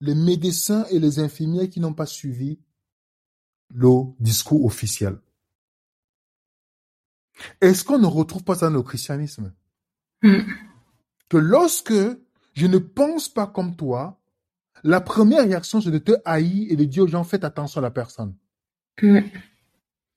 les 0.00 0.14
médecins 0.14 0.84
et 0.90 0.98
les 0.98 1.18
infirmières 1.18 1.70
qui 1.70 1.80
n'ont 1.80 1.94
pas 1.94 2.06
suivi 2.06 2.60
le 3.74 4.12
discours 4.20 4.64
officiel. 4.64 5.18
Est-ce 7.60 7.84
qu'on 7.84 7.98
ne 7.98 8.06
retrouve 8.06 8.44
pas 8.44 8.56
ça 8.56 8.68
dans 8.68 8.76
le 8.76 8.82
christianisme? 8.82 9.52
Hmm 10.22 10.42
que 11.28 11.36
lorsque 11.36 11.94
je 12.54 12.66
ne 12.66 12.78
pense 12.78 13.28
pas 13.28 13.46
comme 13.46 13.76
toi, 13.76 14.20
la 14.82 15.00
première 15.00 15.44
réaction, 15.44 15.80
c'est 15.80 15.90
de 15.90 15.98
te 15.98 16.12
haïr 16.24 16.70
et 16.70 16.76
de 16.76 16.84
dire 16.84 17.04
aux 17.04 17.08
gens, 17.08 17.24
faites 17.24 17.44
attention 17.44 17.80
à 17.80 17.82
la 17.82 17.90
personne. 17.90 18.34
Mm. 19.02 19.20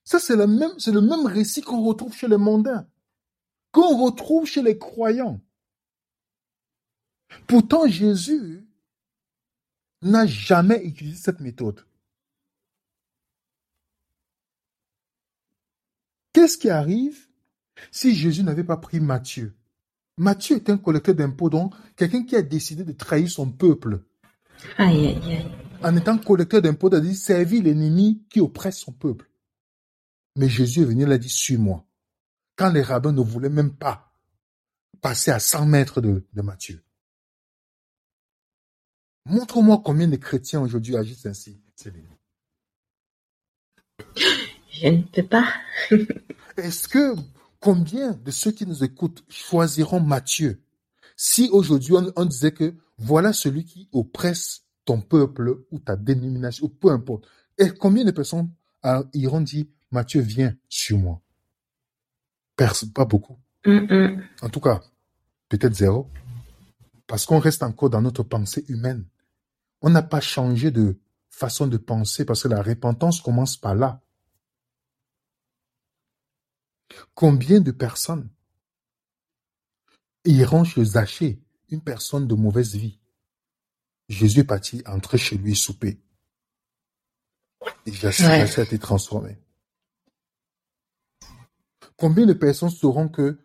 Ça, 0.03 0.19
c'est 0.19 0.35
le 0.35 0.47
même, 0.47 0.71
c'est 0.77 0.91
le 0.91 1.01
même 1.01 1.25
récit 1.25 1.61
qu'on 1.61 1.83
retrouve 1.83 2.15
chez 2.15 2.27
les 2.27 2.37
mondains, 2.37 2.87
qu'on 3.71 4.03
retrouve 4.03 4.45
chez 4.45 4.61
les 4.61 4.77
croyants. 4.77 5.39
Pourtant, 7.47 7.87
Jésus 7.87 8.65
n'a 10.01 10.25
jamais 10.25 10.83
utilisé 10.83 11.17
cette 11.17 11.41
méthode. 11.41 11.85
Qu'est-ce 16.39 16.57
qui 16.57 16.69
arrive 16.69 17.27
si 17.91 18.15
Jésus 18.15 18.43
n'avait 18.43 18.63
pas 18.63 18.77
pris 18.77 19.01
Matthieu? 19.01 19.57
Matthieu 20.15 20.55
est 20.55 20.69
un 20.69 20.77
collecteur 20.77 21.13
d'impôts, 21.13 21.49
donc 21.49 21.73
quelqu'un 21.97 22.23
qui 22.23 22.37
a 22.37 22.41
décidé 22.41 22.85
de 22.85 22.93
trahir 22.93 23.29
son 23.29 23.51
peuple. 23.51 24.05
Aïe, 24.77 25.07
aïe, 25.07 25.33
aïe. 25.33 25.51
En 25.83 25.93
étant 25.97 26.17
collecteur 26.17 26.61
d'impôts, 26.61 26.87
il 26.91 26.95
a 26.95 27.01
dit 27.01 27.13
servir 27.13 27.63
l'ennemi 27.63 28.23
qui 28.29 28.39
oppresse 28.39 28.77
son 28.77 28.93
peuple. 28.93 29.29
Mais 30.37 30.47
Jésus 30.47 30.83
est 30.83 30.85
venu, 30.85 31.03
il 31.03 31.11
a 31.11 31.17
dit 31.17 31.27
suis-moi. 31.27 31.85
Quand 32.55 32.71
les 32.71 32.83
rabbins 32.83 33.11
ne 33.11 33.21
voulaient 33.21 33.49
même 33.49 33.75
pas 33.75 34.13
passer 35.01 35.31
à 35.31 35.39
100 35.39 35.65
mètres 35.65 35.99
de, 35.99 36.25
de 36.31 36.41
Matthieu. 36.41 36.81
Montre-moi 39.25 39.81
combien 39.83 40.07
de 40.07 40.15
chrétiens 40.15 40.61
aujourd'hui 40.61 40.95
agissent 40.95 41.25
ainsi, 41.25 41.59
Céline. 41.75 42.07
Je 44.81 44.87
ne 44.87 45.01
peux 45.01 45.23
pas. 45.23 45.53
Est-ce 46.57 46.87
que 46.87 47.15
combien 47.59 48.11
de 48.11 48.31
ceux 48.31 48.51
qui 48.51 48.65
nous 48.65 48.83
écoutent 48.83 49.23
choisiront 49.29 49.99
Matthieu 49.99 50.61
si 51.15 51.49
aujourd'hui 51.51 51.93
on, 51.93 52.11
on 52.15 52.25
disait 52.25 52.53
que 52.53 52.73
voilà 52.97 53.33
celui 53.33 53.65
qui 53.65 53.89
oppresse 53.91 54.63
ton 54.85 55.01
peuple 55.01 55.65
ou 55.69 55.79
ta 55.79 55.95
dénomination 55.95 56.65
ou 56.65 56.69
peu 56.69 56.89
importe. 56.89 57.27
Et 57.57 57.69
combien 57.69 58.03
de 58.03 58.11
personnes 58.11 58.49
euh, 58.85 59.03
iront 59.13 59.41
dire 59.41 59.65
Matthieu 59.91 60.21
viens 60.21 60.55
sur 60.67 60.97
moi? 60.97 61.21
Personne, 62.55 62.91
pas 62.91 63.05
beaucoup. 63.05 63.37
Mm, 63.65 63.71
mm. 63.71 64.23
En 64.41 64.49
tout 64.49 64.59
cas, 64.59 64.81
peut-être 65.47 65.75
zéro. 65.75 66.09
Parce 67.05 67.25
qu'on 67.25 67.39
reste 67.39 67.63
encore 67.63 67.89
dans 67.89 68.01
notre 68.01 68.23
pensée 68.23 68.65
humaine. 68.67 69.05
On 69.81 69.89
n'a 69.89 70.01
pas 70.01 70.21
changé 70.21 70.71
de 70.71 70.99
façon 71.29 71.67
de 71.67 71.77
penser 71.77 72.25
parce 72.25 72.43
que 72.43 72.47
la 72.47 72.61
repentance 72.61 73.21
commence 73.21 73.57
par 73.57 73.75
là. 73.75 74.01
Combien 77.13 77.59
de 77.59 77.71
personnes 77.71 78.29
iront 80.25 80.63
chez 80.63 80.83
Zachée, 80.83 81.41
une 81.69 81.81
personne 81.81 82.27
de 82.27 82.35
mauvaise 82.35 82.75
vie? 82.75 82.99
Jésus 84.07 84.39
est 84.39 84.43
parti 84.43 84.81
entrer 84.85 85.17
chez 85.17 85.37
lui 85.37 85.55
souper. 85.55 86.01
Et 87.85 87.91
Zachée 87.91 88.25
Ouais. 88.25 88.59
A 88.59 88.63
été 88.63 88.79
transformé. 88.79 89.37
Combien 91.95 92.25
de 92.25 92.33
personnes 92.33 92.69
sauront 92.69 93.09
que 93.09 93.37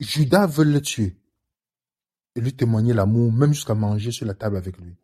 Judas 0.00 0.46
veut 0.46 0.64
le 0.64 0.80
tuer 0.80 1.16
et 2.34 2.40
lui 2.40 2.54
témoigner 2.54 2.92
l'amour, 2.92 3.32
même 3.32 3.52
jusqu'à 3.52 3.74
manger 3.74 4.12
sur 4.12 4.26
la 4.26 4.34
table 4.34 4.56
avec 4.56 4.76
lui? 4.78 4.94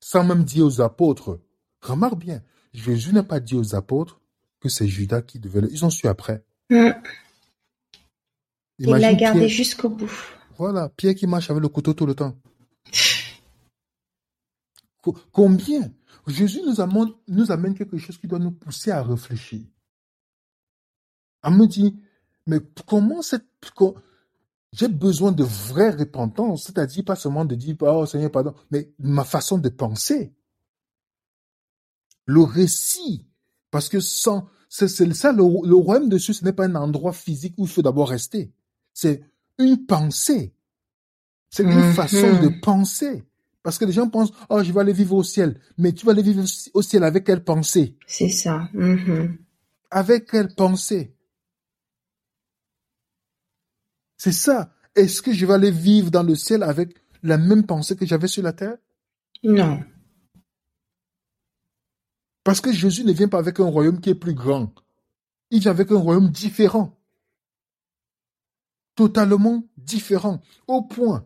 Sans 0.00 0.24
même 0.24 0.44
dire 0.44 0.64
aux 0.64 0.80
apôtres. 0.80 1.40
Remarque 1.82 2.18
bien, 2.18 2.42
Jésus 2.72 3.12
n'a 3.12 3.22
pas 3.22 3.38
dit 3.38 3.54
aux 3.54 3.74
apôtres 3.74 4.20
que 4.60 4.68
c'est 4.68 4.88
Judas 4.88 5.22
qui 5.22 5.38
devait 5.38 5.60
le... 5.62 5.72
Ils 5.72 5.84
ont 5.84 5.90
su 5.90 6.06
après. 6.08 6.44
Mm. 6.70 6.90
Il 8.78 8.90
l'a 8.90 9.14
gardé 9.14 9.40
Pierre- 9.40 9.48
jusqu'au 9.48 9.88
bout. 9.88 10.10
Voilà, 10.56 10.88
Pierre 10.88 11.14
qui 11.14 11.26
marche 11.26 11.50
avec 11.50 11.62
le 11.62 11.68
couteau 11.68 11.94
tout 11.94 12.06
le 12.06 12.14
temps. 12.14 12.36
Co- 15.02 15.16
Combien 15.32 15.92
Jésus 16.26 16.60
nous 16.66 16.80
amène, 16.80 17.12
nous 17.28 17.50
amène 17.50 17.74
quelque 17.74 17.96
chose 17.98 18.18
qui 18.18 18.26
doit 18.26 18.38
nous 18.38 18.52
pousser 18.52 18.90
à 18.90 19.02
réfléchir. 19.02 19.64
À 21.42 21.50
me 21.50 21.66
dire, 21.66 21.92
mais 22.46 22.58
comment 22.86 23.22
cette... 23.22 23.46
J'ai 24.72 24.88
besoin 24.88 25.32
de 25.32 25.44
vraie 25.44 25.90
repentance, 25.90 26.64
c'est-à-dire 26.64 27.04
pas 27.04 27.16
seulement 27.16 27.46
de 27.46 27.54
dire, 27.54 27.76
oh 27.80 28.04
Seigneur, 28.04 28.30
pardon, 28.30 28.54
mais 28.70 28.92
ma 28.98 29.24
façon 29.24 29.56
de 29.56 29.70
penser. 29.70 30.34
Le 32.26 32.42
récit, 32.42 33.26
parce 33.70 33.88
que 33.88 34.00
sans... 34.00 34.48
C'est 34.70 34.88
ça, 34.88 35.32
le, 35.32 35.42
le 35.66 35.74
royaume 35.74 36.08
de 36.10 36.18
Dieu, 36.18 36.34
ce 36.34 36.44
n'est 36.44 36.52
pas 36.52 36.66
un 36.66 36.74
endroit 36.74 37.12
physique 37.14 37.54
où 37.56 37.62
il 37.64 37.68
faut 37.68 37.80
d'abord 37.82 38.10
rester. 38.10 38.52
C'est 38.92 39.22
une 39.58 39.86
pensée. 39.86 40.52
C'est 41.50 41.62
une 41.62 41.70
Mhm. 41.70 41.92
façon 41.94 42.42
de 42.42 42.48
penser. 42.60 43.24
Parce 43.62 43.78
que 43.78 43.86
les 43.86 43.92
gens 43.92 44.08
pensent, 44.10 44.32
oh, 44.50 44.62
je 44.62 44.70
vais 44.72 44.80
aller 44.80 44.92
vivre 44.92 45.14
au 45.16 45.22
ciel. 45.22 45.58
Mais 45.78 45.92
tu 45.92 46.04
vas 46.04 46.12
aller 46.12 46.22
vivre 46.22 46.44
au 46.74 46.82
ciel 46.82 47.02
avec 47.02 47.24
quelle 47.24 47.42
pensée? 47.44 47.96
C'est 48.06 48.28
ça. 48.28 48.68
Mhm. 48.74 49.38
Avec 49.90 50.30
quelle 50.30 50.54
pensée? 50.54 51.14
C'est 54.16 54.32
ça. 54.32 54.74
Est-ce 54.94 55.22
que 55.22 55.32
je 55.32 55.46
vais 55.46 55.54
aller 55.54 55.70
vivre 55.70 56.10
dans 56.10 56.22
le 56.22 56.34
ciel 56.34 56.62
avec 56.62 56.94
la 57.22 57.38
même 57.38 57.64
pensée 57.64 57.96
que 57.96 58.04
j'avais 58.06 58.28
sur 58.28 58.42
la 58.42 58.52
terre? 58.52 58.76
Non. 59.42 59.80
Parce 62.44 62.60
que 62.60 62.72
Jésus 62.72 63.04
ne 63.04 63.12
vient 63.12 63.28
pas 63.28 63.38
avec 63.38 63.60
un 63.60 63.66
royaume 63.66 64.00
qui 64.00 64.10
est 64.10 64.14
plus 64.14 64.34
grand. 64.34 64.72
Il 65.50 65.60
vient 65.60 65.70
avec 65.70 65.90
un 65.92 65.98
royaume 65.98 66.30
différent. 66.30 66.94
Totalement 68.94 69.64
différent. 69.76 70.40
Au 70.66 70.82
point 70.82 71.24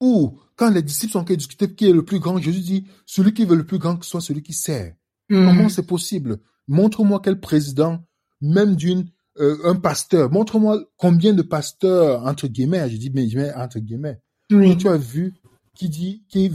où, 0.00 0.38
quand 0.56 0.70
les 0.70 0.82
disciples 0.82 1.12
sont 1.12 1.20
en 1.20 1.24
train 1.24 1.34
de 1.34 1.38
discuter 1.38 1.72
qui 1.72 1.88
est 1.88 1.92
le 1.92 2.04
plus 2.04 2.18
grand, 2.18 2.38
Jésus 2.38 2.60
dit, 2.60 2.86
celui 3.06 3.32
qui 3.32 3.44
veut 3.44 3.56
le 3.56 3.64
plus 3.66 3.78
grand, 3.78 3.96
que 3.96 4.04
soit 4.04 4.20
celui 4.20 4.42
qui 4.42 4.52
sert. 4.52 4.94
Mhm. 5.30 5.46
Comment 5.46 5.68
c'est 5.68 5.86
possible? 5.86 6.40
Montre-moi 6.66 7.20
quel 7.22 7.40
président, 7.40 8.04
même 8.40 8.74
d'une, 8.76 9.08
euh, 9.38 9.56
un 9.64 9.76
pasteur. 9.76 10.30
Montre-moi 10.30 10.82
combien 10.96 11.32
de 11.34 11.42
pasteurs, 11.42 12.24
entre 12.26 12.48
guillemets, 12.48 12.88
je 12.90 12.96
dis, 12.96 13.10
mais 13.10 13.52
entre 13.54 13.78
guillemets, 13.78 14.20
Oui. 14.50 14.76
que 14.76 14.82
tu 14.82 14.88
as 14.88 14.96
vu 14.96 15.34
qui 15.74 15.88
dit, 15.88 16.24
qui, 16.28 16.50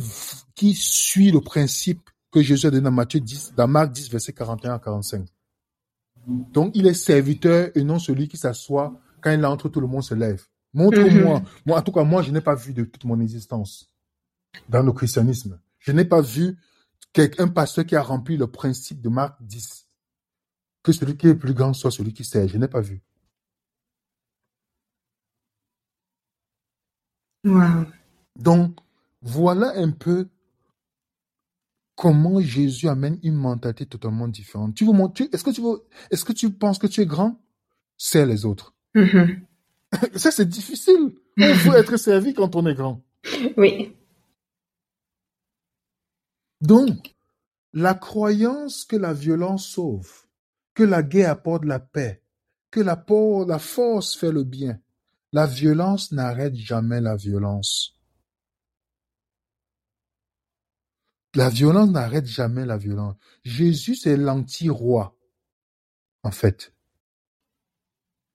qui 0.56 0.74
suit 0.76 1.32
le 1.32 1.42
principe 1.42 2.10
que 2.32 2.42
Jésus 2.42 2.68
a 2.68 2.72
donné 2.72 2.84
dans 2.84 2.92
Matthieu 2.92 3.20
10, 3.20 3.54
dans 3.56 3.68
Marc 3.68 3.92
10, 3.92 4.10
verset 4.10 4.34
41 4.34 4.76
à 4.76 4.80
45. 4.80 5.28
Donc, 6.28 6.72
il 6.76 6.86
est 6.88 6.94
serviteur 6.94 7.70
et 7.76 7.84
non 7.84 8.00
celui 8.00 8.28
qui 8.28 8.38
s'assoit 8.38 9.00
quand 9.22 9.32
il 9.32 9.46
entre, 9.46 9.70
tout 9.70 9.82
le 9.82 9.88
monde 9.88 10.04
se 10.04 10.14
lève. 10.14 10.44
Montre-moi. 10.74 11.40
Mhm. 11.40 11.46
Moi, 11.66 11.78
en 11.80 11.82
tout 11.82 11.92
cas, 11.92 12.04
moi, 12.04 12.22
je 12.22 12.32
n'ai 12.32 12.42
pas 12.42 12.56
vu 12.56 12.74
de 12.74 12.84
toute 12.84 13.04
mon 13.04 13.20
existence 13.20 13.92
dans 14.68 14.84
le 14.84 14.92
christianisme. 14.92 15.60
Je 15.80 15.92
n'ai 15.92 16.06
pas 16.06 16.22
vu 16.22 16.58
un 17.38 17.48
pasteur 17.48 17.86
qui 17.86 17.96
a 17.96 18.02
rempli 18.02 18.38
le 18.38 18.48
principe 18.48 19.02
de 19.02 19.10
Marc 19.10 19.42
10. 19.42 19.88
Que 20.84 20.92
celui 20.92 21.18
qui 21.18 21.28
est 21.28 21.36
plus 21.36 21.54
grand 21.54 21.74
soit 21.74 21.92
celui 21.92 22.14
qui 22.14 22.24
sert. 22.24 22.48
Je 22.48 22.58
n'ai 22.58 22.68
pas 22.68 22.82
vu. 22.82 23.02
Wow. 27.44 27.86
Donc, 28.36 28.78
voilà 29.22 29.74
un 29.76 29.92
peu 29.92 30.30
comment 32.00 32.40
Jésus 32.40 32.88
amène 32.88 33.20
une 33.24 33.36
mentalité 33.36 33.86
totalement 33.86 34.30
différente. 34.30 34.74
Tu 34.74 34.86
veux 34.86 34.94
montrer, 34.94 35.28
est-ce 35.34 35.44
que 35.44 35.50
tu 35.50 35.60
veux, 35.60 35.84
est-ce 36.10 36.24
que 36.24 36.32
tu 36.32 36.50
penses 36.50 36.80
que 36.80 36.88
tu 36.88 37.02
es 37.02 37.06
grand? 37.06 37.38
Sers 37.98 38.26
les 38.26 38.46
autres. 38.46 38.74
Mhm. 38.96 39.42
Ça, 40.16 40.32
c'est 40.32 40.48
difficile. 40.48 41.14
On 41.38 41.54
veut 41.66 41.76
être 41.76 41.98
servi 41.98 42.34
quand 42.34 42.56
on 42.56 42.66
est 42.68 42.74
grand. 42.74 43.04
Oui. 43.58 43.98
Donc, 46.62 47.16
la 47.74 47.96
croyance 47.96 48.86
que 48.86 48.96
la 48.96 49.12
violence 49.12 49.68
sauve, 49.68 50.10
que 50.76 50.84
la 50.84 51.04
guerre 51.04 51.32
apporte 51.32 51.66
la 51.66 51.80
paix, 51.82 52.24
que 52.72 52.80
la 52.80 53.60
force 53.60 54.16
fait 54.16 54.32
le 54.32 54.46
bien, 54.46 54.80
la 55.34 55.46
violence 55.46 56.14
n'arrête 56.14 56.56
jamais 56.56 57.02
la 57.02 57.18
violence. 57.18 57.99
La 61.36 61.50
violence 61.50 61.92
n'arrête 61.92 62.26
jamais 62.26 62.66
la 62.66 62.78
violence. 62.78 63.16
Jésus, 63.44 63.94
c'est 63.96 64.18
l'anti-roi, 64.18 65.16
en 66.24 66.32
fait. 66.32 66.74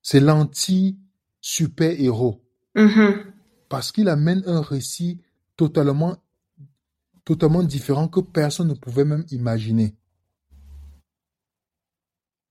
C'est 0.03 0.21
l'anti-super-héros. 0.21 2.41
Mhm. 2.77 3.33
Parce 3.69 3.91
qu'il 3.91 4.09
amène 4.09 4.45
un 4.47 4.61
récit 4.61 5.21
totalement, 5.57 6.17
totalement 7.25 7.65
différent 7.65 8.07
que 8.09 8.21
personne 8.21 8.69
ne 8.69 8.75
pouvait 8.75 9.05
même 9.05 9.25
imaginer. 9.31 9.97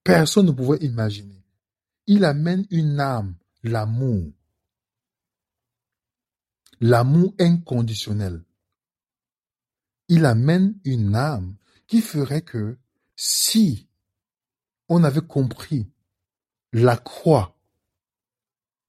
Personne 0.02 0.46
ne 0.46 0.52
pouvait 0.52 0.84
imaginer. 0.84 1.42
Il 2.06 2.26
amène 2.26 2.66
une 2.70 3.00
âme, 3.00 3.36
l'amour. 3.62 4.30
L'amour 6.80 7.34
inconditionnel. 7.38 8.44
Il 10.08 10.26
amène 10.26 10.78
une 10.84 11.14
âme 11.14 11.56
qui 11.86 12.00
ferait 12.00 12.42
que 12.42 12.78
si 13.16 13.88
on 14.88 15.04
avait 15.04 15.20
compris 15.20 15.90
la 16.72 16.96
croix 16.96 17.56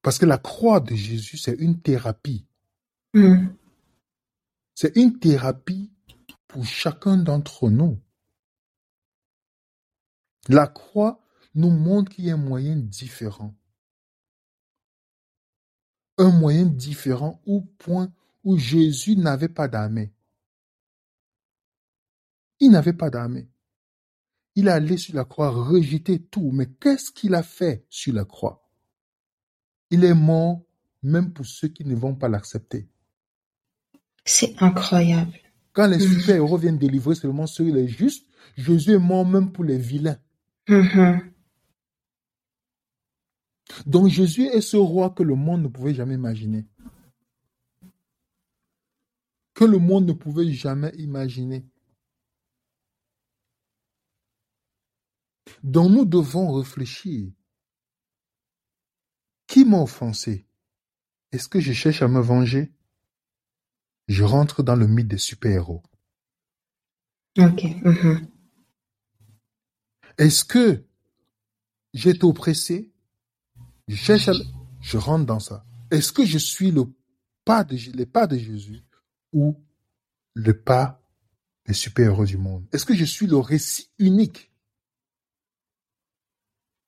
Parce 0.01 0.17
que 0.17 0.25
la 0.25 0.37
croix 0.37 0.79
de 0.79 0.95
Jésus, 0.95 1.37
c'est 1.37 1.55
une 1.55 1.81
thérapie. 1.81 2.45
Mm. 3.13 3.47
C'est 4.73 4.95
une 4.97 5.19
thérapie 5.19 5.91
pour 6.47 6.65
chacun 6.65 7.17
d'entre 7.17 7.69
nous. 7.69 7.99
La 10.47 10.67
croix 10.67 11.19
nous 11.55 11.69
montre 11.69 12.11
qu'il 12.11 12.25
y 12.25 12.31
a 12.31 12.33
un 12.33 12.37
moyen 12.37 12.75
différent. 12.75 13.55
Un 16.17 16.29
moyen 16.29 16.65
différent 16.65 17.41
au 17.45 17.61
point 17.61 18.11
où 18.43 18.57
Jésus 18.57 19.15
n'avait 19.15 19.49
pas 19.49 19.67
d'armée. 19.67 20.14
Il 22.59 22.71
n'avait 22.71 22.93
pas 22.93 23.09
d'armée. 23.09 23.49
Il 24.55 24.67
est 24.67 24.71
allé 24.71 24.97
sur 24.97 25.15
la 25.15 25.25
croix 25.25 25.49
rejeter 25.49 26.19
tout. 26.19 26.51
Mais 26.51 26.67
qu'est-ce 26.67 27.11
qu'il 27.11 27.35
a 27.35 27.43
fait 27.43 27.85
sur 27.89 28.13
la 28.13 28.25
croix? 28.25 28.67
Il 29.89 30.03
est 30.03 30.13
mort 30.13 30.61
même 31.03 31.33
pour 31.33 31.45
ceux 31.45 31.67
qui 31.67 31.85
ne 31.85 31.95
vont 31.95 32.15
pas 32.15 32.29
l'accepter. 32.29 32.87
C'est 34.23 34.55
incroyable. 34.61 35.37
Quand 35.73 35.87
les 35.87 35.99
super-héros 35.99 36.57
viennent 36.57 36.77
délivrer 36.77 37.15
seulement 37.15 37.47
ceux 37.47 37.71
les 37.71 37.87
justes, 37.87 38.27
Jésus 38.55 38.93
est 38.93 38.99
mort 38.99 39.25
même 39.25 39.51
pour 39.51 39.63
les 39.63 39.77
vilains. 39.77 40.19
Mhm. 40.67 41.31
Donc 43.85 44.07
Jésus 44.07 44.45
est 44.45 44.61
ce 44.61 44.77
roi 44.77 45.09
que 45.09 45.23
le 45.23 45.35
monde 45.35 45.63
ne 45.63 45.67
pouvait 45.67 45.93
jamais 45.93 46.15
imaginer. 46.15 46.65
Que 49.53 49.65
le 49.65 49.77
monde 49.77 50.07
ne 50.07 50.13
pouvait 50.13 50.51
jamais 50.51 50.91
imaginer. 50.97 51.65
Donc 55.63 55.91
nous 55.91 56.05
devons 56.05 56.53
réfléchir. 56.53 57.31
Qui 59.47 59.65
m'a 59.65 59.79
offensé? 59.79 60.47
Est-ce 61.31 61.47
que 61.47 61.59
je 61.59 61.73
cherche 61.73 62.01
à 62.01 62.07
me 62.07 62.19
venger? 62.19 62.73
Je 64.07 64.23
rentre 64.23 64.63
dans 64.63 64.75
le 64.75 64.87
mythe 64.87 65.07
des 65.07 65.17
super-héros. 65.17 65.83
Ok. 67.37 67.63
mhm. 67.83 68.27
Est-ce 70.17 70.45
que 70.45 70.85
j'ai 71.93 72.11
été 72.11 72.23
oppressé? 72.23 72.93
Je 73.87 73.95
cherche 73.95 74.29
à... 74.29 74.33
Je 74.81 74.97
rentre 74.97 75.25
dans 75.25 75.39
ça. 75.39 75.65
Est-ce 75.91 76.11
que 76.11 76.25
je 76.25 76.37
suis 76.37 76.71
le 76.71 76.83
pas 77.43 77.63
de, 77.63 77.75
les 77.93 78.05
pas 78.05 78.27
de 78.27 78.37
Jésus 78.37 78.83
ou 79.33 79.61
le 80.33 80.59
pas 80.59 81.01
des 81.65 81.73
super-héros 81.73 82.25
du 82.25 82.37
monde? 82.37 82.65
Est-ce 82.71 82.85
que 82.85 82.95
je 82.95 83.05
suis 83.05 83.27
le 83.27 83.37
récit 83.37 83.89
unique? 83.99 84.51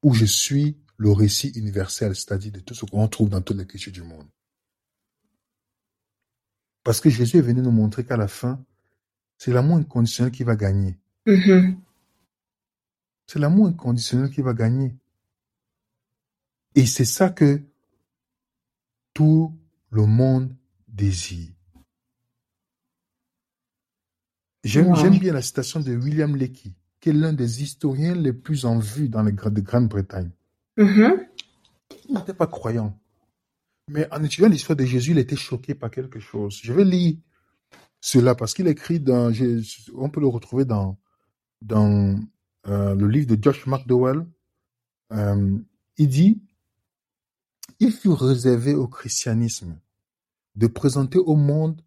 Ou 0.08 0.14
je 0.14 0.24
suis 0.24 0.78
le 0.96 1.12
récit 1.12 1.50
universel, 1.50 2.16
c'est-à-dire 2.16 2.54
de 2.54 2.62
tout 2.62 2.74
ce 2.74 2.86
qu'on 2.86 3.06
trouve 3.10 3.30
dans 3.30 3.42
toutes 3.42 3.58
les 3.58 3.68
cultures 3.68 3.92
du 3.92 4.04
monde 4.04 4.26
Parce 6.84 7.02
que 7.02 7.10
Jésus 7.10 7.36
est 7.38 7.42
venu 7.42 7.62
nous 7.62 7.72
montrer 7.72 8.06
qu'à 8.06 8.16
la 8.16 8.30
fin, 8.30 8.64
c'est 9.38 9.52
l'amour 9.52 9.76
inconditionnel 9.76 10.32
qui 10.32 10.44
va 10.46 10.56
gagner. 10.56 10.98
Mhm. 11.26 11.78
C'est 13.28 13.40
l'amour 13.40 13.68
inconditionnel 13.68 14.32
qui 14.32 14.42
va 14.42 14.54
gagner. 14.54 14.96
Et 16.76 16.86
c'est 16.86 17.04
ça 17.04 17.30
que 17.30 17.62
tout 19.14 19.54
le 19.90 20.06
monde 20.06 20.56
désire. 20.88 21.52
J'aime 24.64 24.88
Wow. 24.88 25.20
bien 25.20 25.34
la 25.34 25.42
citation 25.42 25.82
de 25.82 25.94
William 25.98 26.34
Leakey, 26.38 26.72
qui 27.08 27.12
est 27.12 27.22
l'un 27.22 27.32
des 27.32 27.64
historiens 27.64 28.16
les 28.16 28.34
plus 28.34 28.66
en 28.66 28.80
vue 28.80 29.08
dans 29.08 29.24
les 29.24 29.32
de 29.32 29.62
Grande-Bretagne. 29.62 30.30
Mhm. 30.76 31.26
Il 32.10 32.16
n'était 32.16 32.34
pas 32.34 32.48
croyant. 32.48 33.00
Mais 33.88 34.12
en 34.12 34.22
étudiant 34.26 34.50
l'histoire 34.50 34.76
de 34.76 34.84
Jésus, 34.84 35.12
il 35.12 35.18
était 35.18 35.38
choqué 35.38 35.74
par 35.74 35.90
quelque 35.90 36.20
chose. 36.20 36.60
Je 36.62 36.74
vais 36.74 36.84
lire 36.84 37.16
cela 38.02 38.36
parce 38.36 38.54
qu'il 38.54 38.68
écrit 38.68 39.00
dans, 39.00 39.32
on 39.96 40.10
peut 40.10 40.20
le 40.20 40.28
retrouver 40.28 40.66
dans, 40.66 40.98
dans 41.62 42.20
euh, 42.68 42.94
le 42.94 43.08
livre 43.08 43.28
de 43.34 43.42
Josh 43.42 43.66
McDowell. 43.68 44.28
Euh, 45.14 45.58
il 45.98 46.10
dit, 46.10 46.42
il 47.80 47.94
fut 47.94 48.10
réservé 48.10 48.76
au 48.76 48.90
christianisme 48.90 49.80
de 50.56 50.68
présenter 50.68 51.20
au 51.20 51.38
monde 51.38 51.82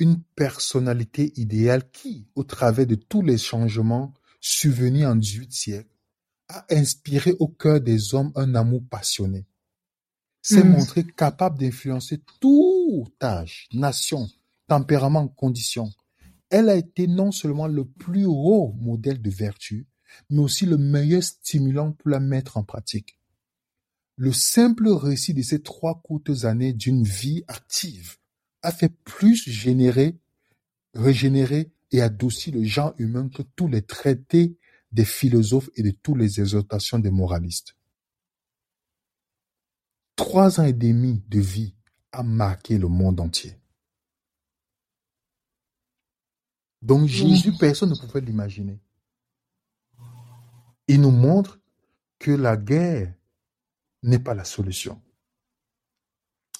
une 0.00 0.20
personnalité 0.34 1.32
idéale 1.36 1.88
qui, 1.92 2.26
au 2.34 2.42
travers 2.42 2.88
de 2.88 2.96
tous 2.96 3.22
les 3.22 3.38
changements 3.38 4.12
survenus 4.46 5.06
en 5.06 5.16
18 5.16 5.52
siècles, 5.52 5.88
a 6.48 6.66
inspiré 6.70 7.34
au 7.38 7.48
cœur 7.48 7.80
des 7.80 8.14
hommes 8.14 8.30
un 8.36 8.54
amour 8.54 8.82
passionné. 8.90 9.46
S'est 10.42 10.62
Mhm. 10.62 10.70
montré 10.72 11.04
capable 11.04 11.58
d'influencer 11.58 12.20
tout 12.40 13.06
âge, 13.22 13.68
nation, 13.72 14.28
tempérament, 14.68 15.28
condition. 15.28 15.90
Elle 16.50 16.68
a 16.68 16.76
été 16.76 17.06
non 17.06 17.32
seulement 17.32 17.66
le 17.66 17.86
plus 17.86 18.26
haut 18.26 18.74
modèle 18.78 19.22
de 19.22 19.30
vertu, 19.30 19.86
mais 20.28 20.40
aussi 20.40 20.66
le 20.66 20.76
meilleur 20.76 21.22
stimulant 21.22 21.92
pour 21.92 22.10
la 22.10 22.20
mettre 22.20 22.58
en 22.58 22.64
pratique. 22.64 23.18
Le 24.16 24.32
simple 24.32 24.88
récit 24.90 25.32
de 25.32 25.40
ces 25.42 25.62
trois 25.62 26.02
courtes 26.02 26.44
années 26.44 26.74
d'une 26.74 27.02
vie 27.02 27.44
active 27.48 28.18
a 28.60 28.70
fait 28.72 28.90
plus 29.04 29.48
générer, 29.48 30.18
régénérer 30.92 31.72
et 31.94 32.02
adoucir 32.02 32.52
le 32.52 32.64
genre 32.64 32.92
humain 32.98 33.28
que 33.28 33.42
tous 33.54 33.68
les 33.68 33.82
traités 33.82 34.58
des 34.90 35.04
philosophes 35.04 35.70
et 35.76 35.82
de 35.84 35.92
toutes 35.92 36.18
les 36.18 36.40
exhortations 36.40 36.98
des 36.98 37.12
moralistes. 37.12 37.76
Trois 40.16 40.58
ans 40.58 40.64
et 40.64 40.72
demi 40.72 41.22
de 41.28 41.38
vie 41.38 41.76
a 42.10 42.24
marqué 42.24 42.78
le 42.78 42.88
monde 42.88 43.20
entier. 43.20 43.60
Donc 46.82 47.06
Jésus, 47.06 47.52
personne 47.56 47.90
ne 47.90 47.94
pouvait 47.94 48.20
l'imaginer. 48.20 48.80
Il 50.88 51.00
nous 51.00 51.12
montre 51.12 51.60
que 52.18 52.32
la 52.32 52.56
guerre 52.56 53.14
n'est 54.02 54.18
pas 54.18 54.34
la 54.34 54.44
solution. 54.44 55.00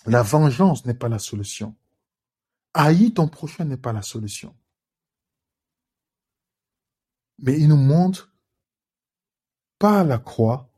La 0.07 0.23
vengeance 0.23 0.87
n'est 0.87 0.95
pas 0.95 1.09
la 1.09 1.19
solution. 1.19 1.75
Haïr 2.73 3.13
ton 3.15 3.27
prochain 3.27 3.65
n'est 3.65 3.77
pas 3.77 3.93
la 3.93 4.03
solution. 4.03 4.55
Mais 7.39 7.59
il 7.59 7.69
nous 7.69 7.77
montre 7.77 8.33
par 9.79 10.05
la 10.05 10.19
croix 10.19 10.71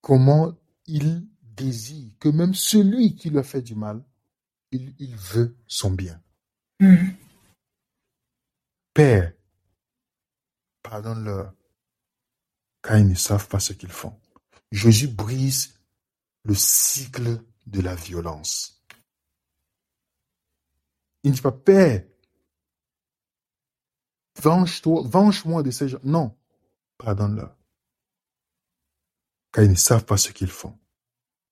comment 0.00 0.56
il 0.86 1.26
désire 1.42 2.12
que 2.18 2.28
même 2.28 2.54
celui 2.54 3.14
qui 3.14 3.30
lui 3.30 3.38
a 3.38 3.42
fait 3.42 3.62
du 3.62 3.74
mal, 3.74 4.02
il, 4.72 4.94
il 4.98 5.14
veut 5.16 5.56
son 5.66 5.90
bien. 5.90 6.20
Mhm. 6.80 7.16
Père, 8.94 9.32
pardonne-leur, 10.82 11.54
car 12.82 12.98
ils 12.98 13.08
ne 13.08 13.14
savent 13.14 13.48
pas 13.48 13.60
ce 13.60 13.72
qu'ils 13.72 13.92
font. 13.92 14.18
Jésus 14.72 15.08
brise 15.08 15.74
le 16.44 16.54
cycle 16.54 17.42
de 17.66 17.80
la 17.80 17.94
violence. 17.94 18.82
Il 21.22 21.30
ne 21.30 21.36
dit 21.36 21.42
pas, 21.42 21.52
Père, 21.52 22.04
venge-toi, 24.40 25.02
venge-moi 25.06 25.62
de 25.62 25.70
ces 25.70 25.88
gens. 25.88 26.00
Non, 26.04 26.36
pardonne-leur, 26.98 27.56
car 29.52 29.64
ils 29.64 29.70
ne 29.70 29.76
savent 29.76 30.04
pas 30.04 30.16
ce 30.16 30.32
qu'ils 30.32 30.50
font. 30.50 30.76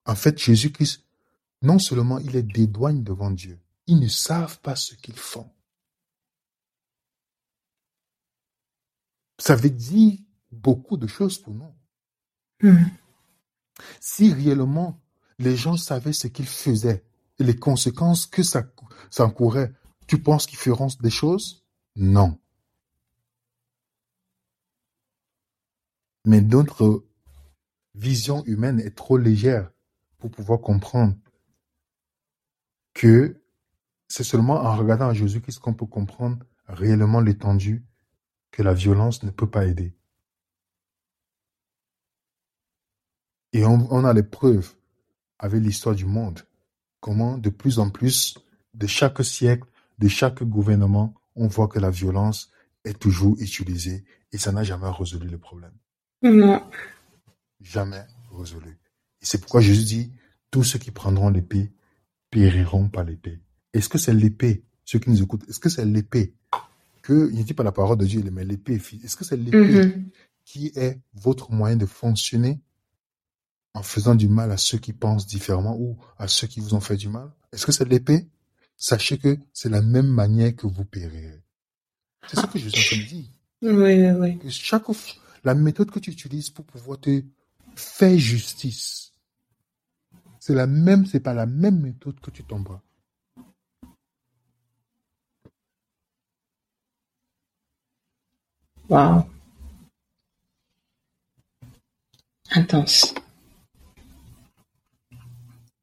En 0.05 0.15
fait, 0.15 0.37
Jésus-Christ, 0.37 1.03
non 1.61 1.79
seulement 1.79 2.19
il 2.19 2.31
les 2.31 2.43
dédouane 2.43 3.03
devant 3.03 3.31
Dieu, 3.31 3.59
ils 3.87 3.99
ne 3.99 4.07
savent 4.07 4.59
pas 4.59 4.75
ce 4.75 4.95
qu'ils 4.95 5.19
font. 5.19 5.49
Ça 9.39 9.55
veut 9.55 9.69
dire 9.69 10.17
beaucoup 10.51 10.97
de 10.97 11.07
choses 11.07 11.37
pour 11.37 11.53
nous. 11.53 11.73
Mhm. 12.61 12.91
Si 14.01 14.33
réellement 14.33 15.01
les 15.37 15.55
gens 15.55 15.77
savaient 15.77 16.13
ce 16.13 16.27
qu'ils 16.27 16.47
faisaient 16.47 17.05
et 17.39 17.43
les 17.43 17.55
conséquences 17.55 18.25
que 18.25 18.43
ça, 18.43 18.63
ça 19.09 19.25
encourait, 19.25 19.73
tu 20.07 20.21
penses 20.21 20.45
qu'ils 20.45 20.57
feront 20.57 20.89
des 20.99 21.09
choses? 21.09 21.63
Non. 21.95 22.37
Mais 26.29 26.41
notre 26.41 27.07
vision 27.95 28.43
humaine 28.45 28.79
est 28.79 28.95
trop 28.95 29.17
légère 29.17 29.71
pour 30.19 30.29
pouvoir 30.29 30.61
comprendre 30.61 31.15
que 32.93 33.41
c'est 34.07 34.23
seulement 34.23 34.61
en 34.61 34.75
regardant 34.75 35.09
à 35.09 35.13
Jésus-Christ 35.15 35.57
qu'on 35.57 35.73
peut 35.73 35.87
comprendre 35.87 36.45
réellement 36.67 37.19
l'étendue 37.19 37.83
que 38.51 38.61
la 38.61 38.75
violence 38.75 39.23
ne 39.23 39.31
peut 39.31 39.49
pas 39.49 39.65
aider. 39.65 39.95
Et 43.51 43.65
on, 43.65 43.91
on 43.91 44.05
a 44.05 44.13
les 44.13 44.21
preuves 44.21 44.75
avec 45.39 45.63
l'histoire 45.63 45.95
du 45.95 46.05
monde, 46.05 46.41
comment 46.99 47.39
de 47.39 47.49
plus 47.49 47.79
en 47.79 47.89
plus, 47.89 48.37
de 48.75 48.85
chaque 48.85 49.25
siècle, 49.25 49.67
de 49.97 50.07
chaque 50.07 50.43
gouvernement, 50.43 51.15
on 51.35 51.47
voit 51.47 51.69
que 51.69 51.79
la 51.79 51.89
violence 51.89 52.51
est 52.83 52.99
toujours 52.99 53.35
utilisée 53.39 54.05
et 54.31 54.37
ça 54.37 54.51
n'a 54.51 54.63
jamais 54.63 54.91
résolu 54.91 55.27
le 55.27 55.39
problème. 55.39 55.73
Non. 56.21 56.61
Jamais 57.61 58.03
résolu. 58.31 58.77
Et 59.21 59.25
c'est 59.25 59.39
pourquoi 59.39 59.61
Jésus 59.61 59.83
dit, 59.83 60.11
tous 60.51 60.63
ceux 60.63 60.79
qui 60.79 60.91
prendront 60.91 61.29
l'épée 61.29 61.71
périront 62.29 62.89
par 62.89 63.03
l'épée. 63.03 63.39
Est-ce 63.73 63.89
que 63.89 63.97
c'est 63.97 64.13
l'épée, 64.13 64.63
ceux 64.85 64.99
qui 64.99 65.09
nous 65.09 65.21
écoutent, 65.21 65.47
est-ce 65.49 65.59
que 65.59 65.69
c'est 65.69 65.85
l'épée? 65.85 66.33
Que, 67.01 67.29
il 67.31 67.37
ne 67.39 67.43
dit 67.43 67.53
pas 67.53 67.63
la 67.63 67.71
parole 67.71 67.97
de 67.97 68.05
Dieu, 68.05 68.23
mais 68.31 68.43
l'épée, 68.45 68.75
est-ce 69.03 69.15
que 69.15 69.23
c'est 69.25 69.37
l'épée 69.37 69.57
Mhm. 69.85 70.09
qui 70.45 70.71
est 70.75 70.99
votre 71.13 71.51
moyen 71.51 71.75
de 71.75 71.85
fonctionner 71.85 72.59
en 73.73 73.83
faisant 73.83 74.15
du 74.15 74.27
mal 74.27 74.51
à 74.51 74.57
ceux 74.57 74.77
qui 74.77 74.93
pensent 74.93 75.25
différemment 75.27 75.75
ou 75.79 75.97
à 76.17 76.27
ceux 76.27 76.47
qui 76.47 76.59
vous 76.59 76.73
ont 76.73 76.79
fait 76.81 76.97
du 76.97 77.07
mal? 77.09 77.31
Est-ce 77.51 77.65
que 77.65 77.71
c'est 77.71 77.87
l'épée? 77.87 78.27
Sachez 78.77 79.17
que 79.17 79.37
c'est 79.53 79.69
la 79.69 79.81
même 79.81 80.07
manière 80.07 80.55
que 80.55 80.67
vous 80.67 80.85
périrez. 80.85 81.41
C'est 82.27 82.39
ce 82.39 82.45
que 82.45 82.59
je 82.59 82.69
suis 82.69 82.79
en 82.79 82.97
train 82.97 83.03
de 83.03 83.09
dire. 83.09 83.25
Oui, 83.61 83.71
oui, 83.71 84.11
oui. 84.11 84.37
Que 84.39 84.49
chaque 84.49 84.87
la 85.43 85.55
méthode 85.55 85.91
que 85.91 85.99
tu 85.99 86.11
utilises 86.11 86.49
pour 86.49 86.65
pouvoir 86.65 86.99
te 86.99 87.23
faire 87.75 88.17
justice, 88.17 89.13
c'est 90.39 90.55
la 90.55 90.67
même, 90.67 91.05
c'est 91.05 91.19
pas 91.19 91.33
la 91.33 91.45
même 91.45 91.79
méthode 91.79 92.19
que 92.19 92.31
tu 92.31 92.43
tomberas. 92.43 92.81
Waouh. 98.89 99.23
Intense. 102.51 103.13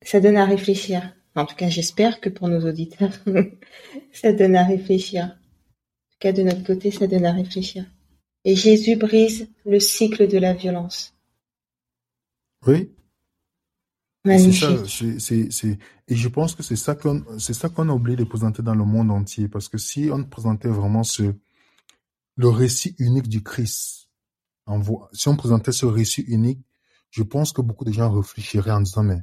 Ça 0.03 0.21
donne 0.21 0.37
à 0.37 0.45
réfléchir. 0.45 1.15
En 1.37 1.45
tout 1.45 1.55
cas, 1.55 1.69
j'espère 1.69 2.21
que 2.21 2.29
pour 2.29 2.49
nos 2.49 2.67
auditeurs, 2.69 3.13
ça 4.13 4.33
donne 4.33 4.57
à 4.57 4.65
réfléchir. 4.65 5.25
En 5.25 5.29
tout 5.29 6.19
cas, 6.19 6.33
de 6.33 6.43
notre 6.43 6.65
côté, 6.65 6.91
ça 6.91 7.07
donne 7.07 7.27
à 7.27 7.33
réfléchir. 7.33 7.85
Et 8.49 8.55
Jésus 8.55 8.95
brise 8.95 9.49
le 9.65 9.81
cycle 9.81 10.29
de 10.29 10.39
la 10.39 10.55
violence. 10.55 11.13
Oui. 12.65 12.93
Ça, 14.25 14.31
Magnifique. 14.33 14.89
c'est, 14.89 15.19
c'est, 15.19 15.51
c'est- 15.51 15.79
et 16.07 16.15
je 16.15 16.29
pense 16.29 16.55
que 16.55 16.63
c'est 16.63 16.77
ça 16.77 16.95
qu'on, 16.95 17.25
c'est 17.41 17.55
ça 17.55 17.69
qu'on 17.69 17.89
a 17.89 17.93
oublié 17.93 18.17
de 18.17 18.23
présenter 18.23 18.63
dans 18.63 18.77
le 18.77 18.85
monde 18.85 19.11
entier, 19.11 19.49
parce 19.49 19.69
que 19.69 19.79
si 19.79 20.11
on 20.13 20.23
présentait 20.23 20.69
vraiment 20.69 21.03
ce, 21.03 21.35
le 22.37 22.49
récit 22.49 22.95
unique 23.01 23.29
du 23.29 23.43
Christ, 23.43 24.09
en 24.67 24.81
si 25.13 25.27
on 25.29 25.37
présentait 25.37 25.73
ce 25.73 25.87
récit 25.87 26.23
unique, 26.23 26.61
je 27.11 27.25
pense 27.25 27.53
que 27.53 27.63
beaucoup 27.63 27.85
de 27.85 27.93
gens 27.93 28.13
réfléchiraient 28.13 28.71
en 28.71 28.81
disant, 28.81 29.03
mais 29.03 29.23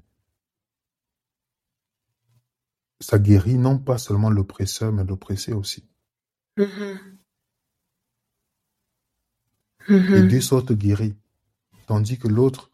ça 3.00 3.20
guérit 3.20 3.58
non 3.58 3.78
pas 3.78 3.98
seulement 3.98 4.30
l'oppresseur, 4.30 4.92
mais 4.92 5.06
l'oppressé 5.06 5.54
aussi. 5.54 5.86
Les 9.90 10.00
Mhm. 10.22 10.28
deux 10.28 10.42
sortes 10.42 10.72
guéris, 10.74 11.16
tandis 11.88 12.18
que 12.18 12.28
l'autre 12.28 12.72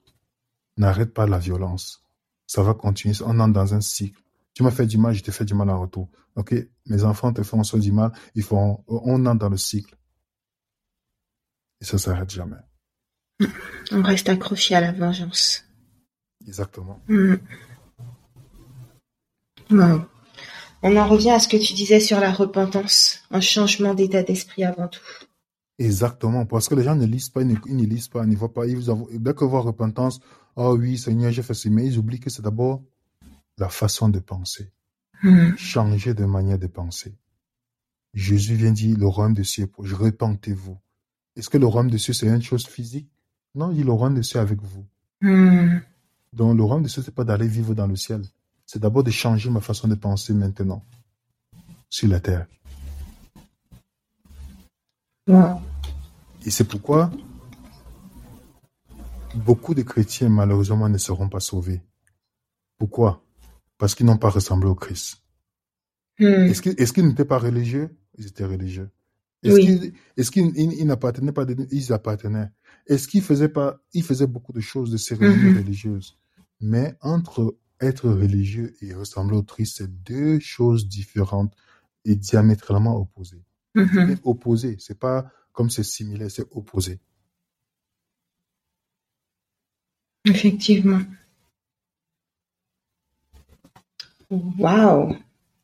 n'arrête 0.78 1.14
pas 1.14 1.26
la 1.28 1.40
violence. 1.40 2.04
Ça 2.48 2.62
va 2.64 2.74
continuer, 2.74 3.16
on 3.26 3.40
entre 3.40 3.54
dans 3.54 3.74
un 3.74 3.82
cycle. 3.82 4.22
Tu 4.54 4.64
m'as 4.64 4.72
fait 4.72 4.86
du 4.88 4.98
mal, 4.98 5.14
je 5.14 5.24
te 5.24 5.32
fais 5.32 5.46
du 5.46 5.54
mal 5.54 5.70
en 5.70 5.80
retour. 5.82 6.10
Ok, 6.36 6.54
mes 6.88 7.04
enfants 7.04 7.32
te 7.34 7.44
font 7.44 7.62
du 7.62 7.92
mal, 7.92 8.12
ils 8.36 8.44
font, 8.44 8.84
on 8.88 9.26
entre 9.26 9.40
dans 9.40 9.50
le 9.50 9.58
cycle. 9.58 9.96
Et 11.82 11.86
ça 11.86 11.98
s'arrête 11.98 12.30
jamais. 12.30 12.58
On 13.92 14.02
reste 14.04 14.28
accroché 14.30 14.76
à 14.76 14.82
la 14.82 14.92
vengeance. 14.92 15.64
Exactement. 16.46 17.00
Mhm. 17.08 17.40
Wow. 19.72 20.02
On 20.82 20.96
en 20.98 21.08
revient 21.08 21.32
à 21.32 21.40
ce 21.40 21.48
que 21.48 21.58
tu 21.58 21.74
disais 21.74 22.00
sur 22.00 22.20
la 22.20 22.32
repentance, 22.32 23.22
un 23.32 23.42
changement 23.42 23.94
d'état 23.94 24.24
d'esprit 24.24 24.64
avant 24.64 24.88
tout. 24.88 25.02
Exactement, 25.80 26.46
parce 26.46 26.68
que 26.68 26.76
les 26.76 26.84
gens 26.84 26.96
ne 26.96 27.06
lisent 27.06 27.30
pas, 27.30 27.42
ils 27.42 27.48
ne, 27.48 27.56
ils 27.66 27.78
ne 27.78 27.86
lisent 27.86 28.10
pas, 28.10 28.24
ils 28.24 28.30
ne 28.30 28.36
voient 28.36 28.54
pas. 28.54 28.68
Ils 28.68 28.90
avouent- 28.90 29.10
dès 29.18 29.34
que 29.34 29.46
voient 29.46 29.62
repentance, 29.62 30.20
oh 30.58 30.76
oui, 30.78 30.98
Seigneur, 30.98 31.32
j'ai 31.32 31.42
fait 31.42 31.54
ce, 31.54 31.70
mais 31.70 31.88
ils 31.88 31.98
oublient 31.98 32.20
que 32.20 32.30
c'est 32.30 32.42
d'abord 32.42 32.84
la 33.58 33.70
façon 33.70 34.10
de 34.10 34.20
penser. 34.20 34.74
Mhm. 35.24 35.58
Changer 35.58 36.14
de 36.14 36.26
manière 36.26 36.60
de 36.60 36.68
penser. 36.68 37.18
Jésus 38.14 38.56
vient 38.56 38.72
dire, 38.74 38.98
le 38.98 39.08
royaume 39.08 39.34
de 39.34 39.44
cieux, 39.44 39.64
est 39.64 39.94
repentez-vous. 39.94 40.78
Est-ce 41.38 41.50
que 41.50 41.58
le 41.58 41.66
royaume 41.66 41.90
de 41.92 41.98
cieux, 41.98 42.14
c'est 42.14 42.28
une 42.28 42.42
chose 42.42 42.66
physique? 42.68 43.10
Non, 43.56 43.72
il 43.72 43.78
dit 43.78 43.84
le 43.84 43.94
royaume 43.94 44.16
de 44.18 44.22
cieux 44.22 44.42
avec 44.42 44.62
vous. 44.62 44.86
Mhm. 45.22 45.82
Donc, 46.34 46.58
le 46.58 46.64
royaume 46.64 46.84
de 46.84 46.90
cieux, 46.90 47.04
c'est 47.04 47.16
pas 47.16 47.24
d'aller 47.24 47.48
vivre 47.48 47.74
dans 47.74 47.88
le 47.88 47.96
ciel. 47.96 48.22
C'est 48.66 48.80
d'abord 48.80 49.04
de 49.04 49.12
changer 49.12 49.50
ma 49.50 49.62
façon 49.62 49.88
de 49.88 49.96
penser 49.96 50.34
maintenant, 50.34 50.84
sur 51.90 52.10
la 52.10 52.20
terre. 52.20 52.48
Wow. 55.28 55.62
Et 56.50 56.52
c'est 56.52 56.64
pourquoi 56.64 57.12
beaucoup 59.36 59.76
de 59.76 59.84
chrétiens, 59.84 60.30
malheureusement, 60.30 60.90
ne 60.90 60.98
seront 60.98 61.30
pas 61.30 61.40
sauvés. 61.40 61.84
Pourquoi? 62.80 63.24
Parce 63.78 63.94
qu'ils 63.94 64.08
n'ont 64.08 64.18
pas 64.18 64.32
ressemblé 64.32 64.68
au 64.68 64.74
Christ. 64.74 65.22
Mhm. 66.20 66.50
Est-ce 66.50 66.92
qu'ils 66.92 67.06
n'étaient 67.08 67.24
pas 67.24 67.38
religieux? 67.38 67.96
Ils 68.18 68.26
étaient 68.26 68.46
religieux. 68.46 68.90
Est-ce 69.44 69.54
Oui. 69.54 69.94
qu'ils 70.32 70.88
n'appartenaient 70.88 71.32
pas? 71.32 71.46
de- 71.46 71.68
Ils 71.70 71.94
appartenaient. 71.94 72.50
Est-ce 72.88 73.08
qu'ils 73.08 73.22
faisaient 73.22 73.50
pas? 73.50 73.80
Ils 73.94 74.04
faisaient 74.04 74.26
beaucoup 74.26 74.52
de 74.52 74.60
choses, 74.60 74.90
de 74.90 74.98
cérémonies 74.98 75.52
Mhm. 75.52 75.58
religieuses. 75.58 76.18
Mais 76.62 76.96
entre 77.02 77.56
être 77.80 78.10
religieux 78.10 78.74
et 78.82 78.96
ressembler 78.96 79.38
au 79.38 79.44
Christ, 79.44 79.76
c'est 79.78 80.04
deux 80.04 80.40
choses 80.40 80.88
différentes 80.90 81.54
et 82.06 82.16
diamétralement 82.16 82.98
opposées. 82.98 83.44
Mhm. 83.76 84.16
C'est 84.16 84.20
opposé. 84.24 84.78
C'est 84.80 84.98
pas 84.98 85.32
comme 85.52 85.70
c'est 85.70 85.84
similaire, 85.84 86.32
c'est 86.32 86.48
opposé. 86.56 87.00
Effectivement. 90.26 91.02
Waouh. 94.30 95.16